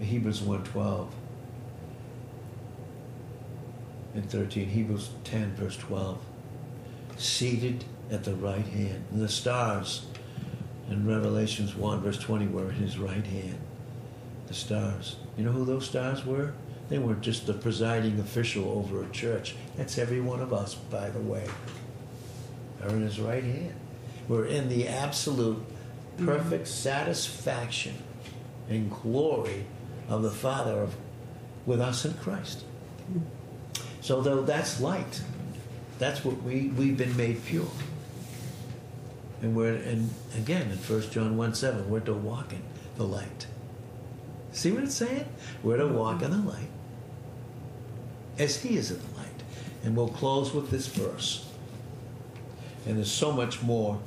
Hebrews 0.00 0.42
1, 0.42 0.64
12 0.64 1.14
and 4.14 4.30
13. 4.30 4.68
Hebrews 4.68 5.10
10, 5.24 5.54
verse 5.54 5.76
12. 5.76 6.18
Seated 7.16 7.84
at 8.10 8.24
the 8.24 8.34
right 8.34 8.66
hand. 8.66 9.04
And 9.12 9.20
the 9.20 9.28
stars 9.28 10.06
in 10.90 11.06
Revelations 11.06 11.74
1, 11.74 12.00
verse 12.00 12.18
20 12.18 12.48
were 12.48 12.70
in 12.70 12.76
his 12.76 12.98
right 12.98 13.26
hand. 13.26 13.58
The 14.46 14.54
stars. 14.54 15.16
You 15.36 15.44
know 15.44 15.52
who 15.52 15.64
those 15.64 15.86
stars 15.86 16.24
were? 16.24 16.52
They 16.88 16.98
weren't 16.98 17.22
just 17.22 17.46
the 17.46 17.54
presiding 17.54 18.20
official 18.20 18.70
over 18.70 19.02
a 19.02 19.08
church. 19.10 19.54
That's 19.76 19.98
every 19.98 20.20
one 20.20 20.40
of 20.40 20.52
us, 20.52 20.74
by 20.74 21.10
the 21.10 21.20
way. 21.20 21.46
Are 22.82 22.90
in 22.90 23.02
his 23.02 23.18
right 23.18 23.42
hand. 23.42 23.74
We're 24.28 24.46
in 24.46 24.68
the 24.68 24.88
absolute 24.88 25.64
perfect 26.18 26.64
mm-hmm. 26.64 26.72
satisfaction 26.72 27.96
and 28.68 28.90
glory 28.90 29.64
of 30.08 30.22
the 30.22 30.30
Father 30.30 30.80
of, 30.80 30.94
with 31.66 31.80
us 31.80 32.04
in 32.04 32.14
Christ. 32.14 32.64
Mm-hmm. 33.10 33.20
So 34.00 34.20
though 34.20 34.42
that's 34.42 34.80
light, 34.80 35.22
that's 35.98 36.24
what 36.24 36.42
we, 36.42 36.68
we've 36.68 36.96
been 36.96 37.16
made 37.16 37.44
pure. 37.44 37.70
And 39.40 39.54
we're 39.54 39.74
and 39.74 40.10
again 40.36 40.70
in 40.70 40.78
1 40.78 41.10
John 41.10 41.36
1 41.36 41.54
7, 41.54 41.88
we're 41.90 42.00
to 42.00 42.14
walk 42.14 42.52
in 42.52 42.62
the 42.96 43.04
light. 43.04 43.46
See 44.54 44.70
what 44.70 44.84
it's 44.84 44.94
saying? 44.94 45.26
We're 45.64 45.78
to 45.78 45.88
walk 45.88 46.22
in 46.22 46.30
the 46.30 46.38
light 46.38 46.68
as 48.38 48.62
he 48.62 48.76
is 48.76 48.92
in 48.92 48.98
the 48.98 49.18
light. 49.18 49.42
And 49.82 49.96
we'll 49.96 50.08
close 50.08 50.54
with 50.54 50.70
this 50.70 50.86
verse. 50.86 51.50
And 52.86 52.96
there's 52.96 53.10
so 53.10 53.32
much 53.32 53.62
more 53.62 53.98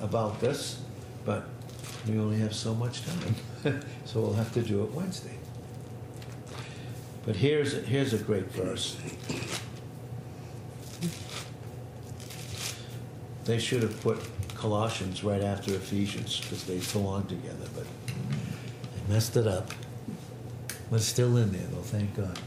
about 0.00 0.40
this, 0.40 0.80
but 1.24 1.44
we 2.06 2.18
only 2.18 2.38
have 2.38 2.54
so 2.54 2.72
much 2.74 3.02
time. 3.04 3.82
so 4.04 4.20
we'll 4.20 4.34
have 4.34 4.52
to 4.54 4.62
do 4.62 4.84
it 4.84 4.92
Wednesday. 4.92 5.36
But 7.26 7.34
here's, 7.34 7.72
here's 7.84 8.12
a 8.12 8.18
great 8.18 8.50
verse. 8.52 8.96
They 13.44 13.58
should 13.58 13.82
have 13.82 14.00
put 14.02 14.20
Colossians 14.54 15.24
right 15.24 15.42
after 15.42 15.74
Ephesians 15.74 16.40
because 16.40 16.64
they 16.64 16.78
belong 16.92 17.26
together, 17.26 17.66
but 17.74 17.86
messed 19.08 19.36
it 19.36 19.46
up. 19.46 19.70
But 20.90 20.96
it's 20.96 21.06
still 21.06 21.36
in 21.36 21.52
there, 21.52 21.66
though, 21.70 21.82
thank 21.82 22.16
God. 22.16 22.38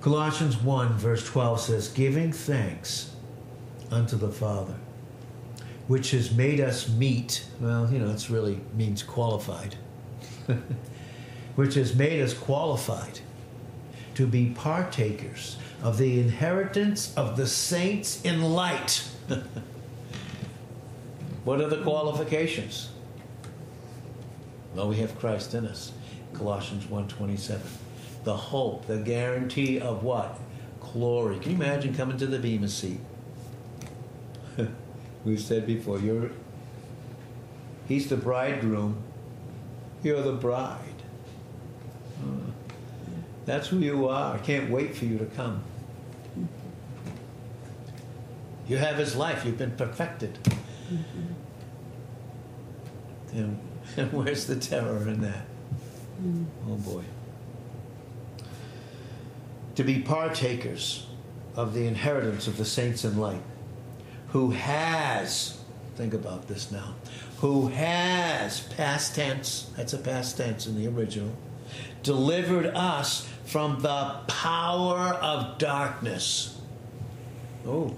Colossians 0.00 0.56
1, 0.56 0.94
verse 0.94 1.24
12 1.24 1.60
says, 1.60 1.88
Giving 1.88 2.32
thanks 2.32 3.14
unto 3.90 4.16
the 4.16 4.30
Father, 4.30 4.74
which 5.86 6.10
has 6.10 6.32
made 6.32 6.60
us 6.60 6.88
meet. 6.88 7.46
Well, 7.60 7.88
you 7.92 7.98
know, 7.98 8.10
it's 8.10 8.28
really 8.28 8.60
means 8.74 9.02
qualified. 9.02 9.76
which 11.54 11.74
has 11.74 11.94
made 11.94 12.20
us 12.20 12.34
qualified 12.34 13.20
to 14.14 14.26
be 14.26 14.52
partakers 14.54 15.56
of 15.82 15.98
the 15.98 16.20
inheritance 16.20 17.14
of 17.16 17.36
the 17.36 17.46
saints 17.46 18.22
in 18.22 18.42
light. 18.42 19.08
what 21.44 21.60
are 21.60 21.68
the 21.68 21.82
qualifications? 21.82 22.90
Well, 24.74 24.88
we 24.88 24.96
have 24.96 25.18
Christ 25.18 25.54
in 25.54 25.66
us. 25.66 25.92
Colossians 26.34 26.86
1:27 26.86 27.60
the 28.24 28.36
hope, 28.36 28.86
the 28.86 28.98
guarantee 28.98 29.80
of 29.80 30.02
what? 30.04 30.38
Glory. 30.80 31.38
Can 31.38 31.52
you 31.52 31.56
imagine 31.56 31.94
coming 31.94 32.16
to 32.18 32.26
the 32.26 32.38
Bema 32.38 32.68
seat? 32.68 33.00
We've 35.24 35.40
said 35.40 35.66
before, 35.66 35.98
you're 35.98 36.30
he's 37.88 38.08
the 38.08 38.16
bridegroom, 38.16 39.02
you're 40.02 40.22
the 40.22 40.32
bride. 40.32 40.78
That's 43.44 43.66
who 43.68 43.78
you 43.80 44.08
are. 44.08 44.36
I 44.36 44.38
can't 44.38 44.70
wait 44.70 44.96
for 44.96 45.04
you 45.04 45.18
to 45.18 45.26
come. 45.26 45.64
You 48.68 48.76
have 48.76 48.96
his 48.96 49.16
life, 49.16 49.44
you've 49.44 49.58
been 49.58 49.72
perfected. 49.72 50.38
Mm-hmm. 50.44 51.32
And, 53.36 53.58
and, 53.96 54.12
where's 54.12 54.46
the 54.46 54.56
terror 54.56 55.08
in 55.08 55.20
that? 55.22 55.46
Mm. 56.22 56.46
Oh 56.68 56.76
boy 56.76 57.04
to 59.74 59.84
be 59.84 60.00
partakers 60.00 61.06
of 61.56 61.74
the 61.74 61.86
inheritance 61.86 62.46
of 62.46 62.56
the 62.56 62.64
saints 62.64 63.04
in 63.04 63.18
light, 63.18 63.42
who 64.28 64.50
has, 64.50 65.58
think 65.96 66.14
about 66.14 66.48
this 66.48 66.70
now, 66.70 66.94
who 67.38 67.68
has, 67.68 68.60
past 68.60 69.14
tense, 69.14 69.70
that's 69.76 69.92
a 69.92 69.98
past 69.98 70.36
tense 70.36 70.66
in 70.66 70.76
the 70.76 70.86
original, 70.88 71.34
delivered 72.02 72.66
us 72.66 73.28
from 73.44 73.80
the 73.80 74.20
power 74.28 75.14
of 75.20 75.58
darkness. 75.58 76.58
Oh. 77.66 77.94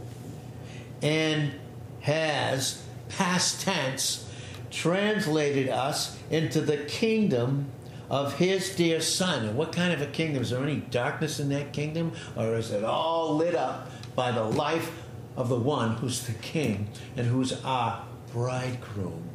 And 1.03 1.53
has, 2.01 2.83
past 3.09 3.61
tense, 3.63 4.31
translated 4.75 5.69
us 5.69 6.19
into 6.31 6.61
the 6.61 6.79
kingdom 6.79 7.71
of 8.11 8.35
his 8.35 8.75
dear 8.75 9.01
son. 9.01 9.47
And 9.47 9.57
what 9.57 9.73
kind 9.73 9.93
of 9.93 10.03
a 10.03 10.07
kingdom? 10.07 10.43
Is 10.43 10.51
there 10.51 10.63
any 10.63 10.77
darkness 10.77 11.41
in 11.41 11.49
that 11.51 11.73
kingdom? 11.73 12.13
Or 12.37 12.57
is 12.57 12.71
it 12.71 12.85
all 12.85 13.37
lit 13.37 13.55
up 13.55 13.91
by 14.15 14.33
the 14.33 14.43
life 14.43 14.91
of 15.37 15.49
the 15.49 15.59
one 15.59 15.97
who's 15.97 16.27
the 16.27 16.35
king 16.35 16.89
and 17.17 17.27
who's 17.27 17.65
our 17.65 18.05
bridegroom? 18.33 19.31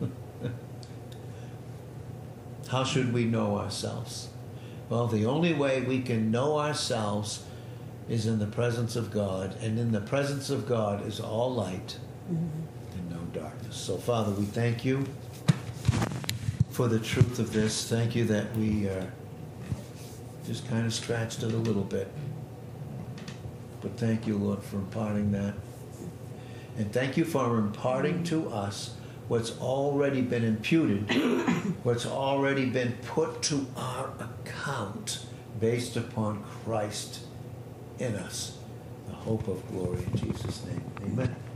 How 2.68 2.84
should 2.84 3.12
we 3.12 3.24
know 3.24 3.58
ourselves? 3.58 4.28
Well, 4.88 5.06
the 5.06 5.26
only 5.26 5.52
way 5.52 5.82
we 5.82 6.00
can 6.00 6.30
know 6.30 6.58
ourselves 6.58 7.44
is 8.08 8.26
in 8.26 8.38
the 8.38 8.46
presence 8.46 8.96
of 8.96 9.10
God, 9.10 9.54
and 9.60 9.78
in 9.78 9.92
the 9.92 10.00
presence 10.00 10.48
of 10.48 10.66
God 10.66 11.06
is 11.06 11.20
all 11.20 11.52
light 11.52 11.98
mm-hmm. 12.32 12.67
Darkness. 13.38 13.76
So, 13.76 13.96
Father, 13.96 14.32
we 14.32 14.44
thank 14.44 14.84
you 14.84 15.04
for 16.70 16.88
the 16.88 16.98
truth 16.98 17.38
of 17.38 17.52
this. 17.52 17.88
Thank 17.88 18.14
you 18.14 18.24
that 18.26 18.54
we 18.56 18.88
uh, 18.88 19.04
just 20.46 20.68
kind 20.68 20.86
of 20.86 20.94
scratched 20.94 21.42
it 21.42 21.52
a 21.52 21.56
little 21.56 21.84
bit. 21.84 22.08
But 23.80 23.96
thank 23.96 24.26
you, 24.26 24.36
Lord, 24.36 24.62
for 24.62 24.76
imparting 24.76 25.32
that. 25.32 25.54
And 26.76 26.92
thank 26.92 27.16
you 27.16 27.24
for 27.24 27.58
imparting 27.58 28.24
to 28.24 28.48
us 28.50 28.94
what's 29.28 29.58
already 29.58 30.22
been 30.22 30.44
imputed, 30.44 31.10
what's 31.82 32.06
already 32.06 32.66
been 32.66 32.92
put 33.06 33.42
to 33.42 33.66
our 33.76 34.12
account 34.20 35.26
based 35.60 35.96
upon 35.96 36.44
Christ 36.64 37.20
in 37.98 38.14
us, 38.14 38.58
the 39.06 39.14
hope 39.14 39.48
of 39.48 39.66
glory 39.68 40.04
in 40.04 40.16
Jesus' 40.16 40.64
name. 40.64 40.82
Amen. 41.02 41.47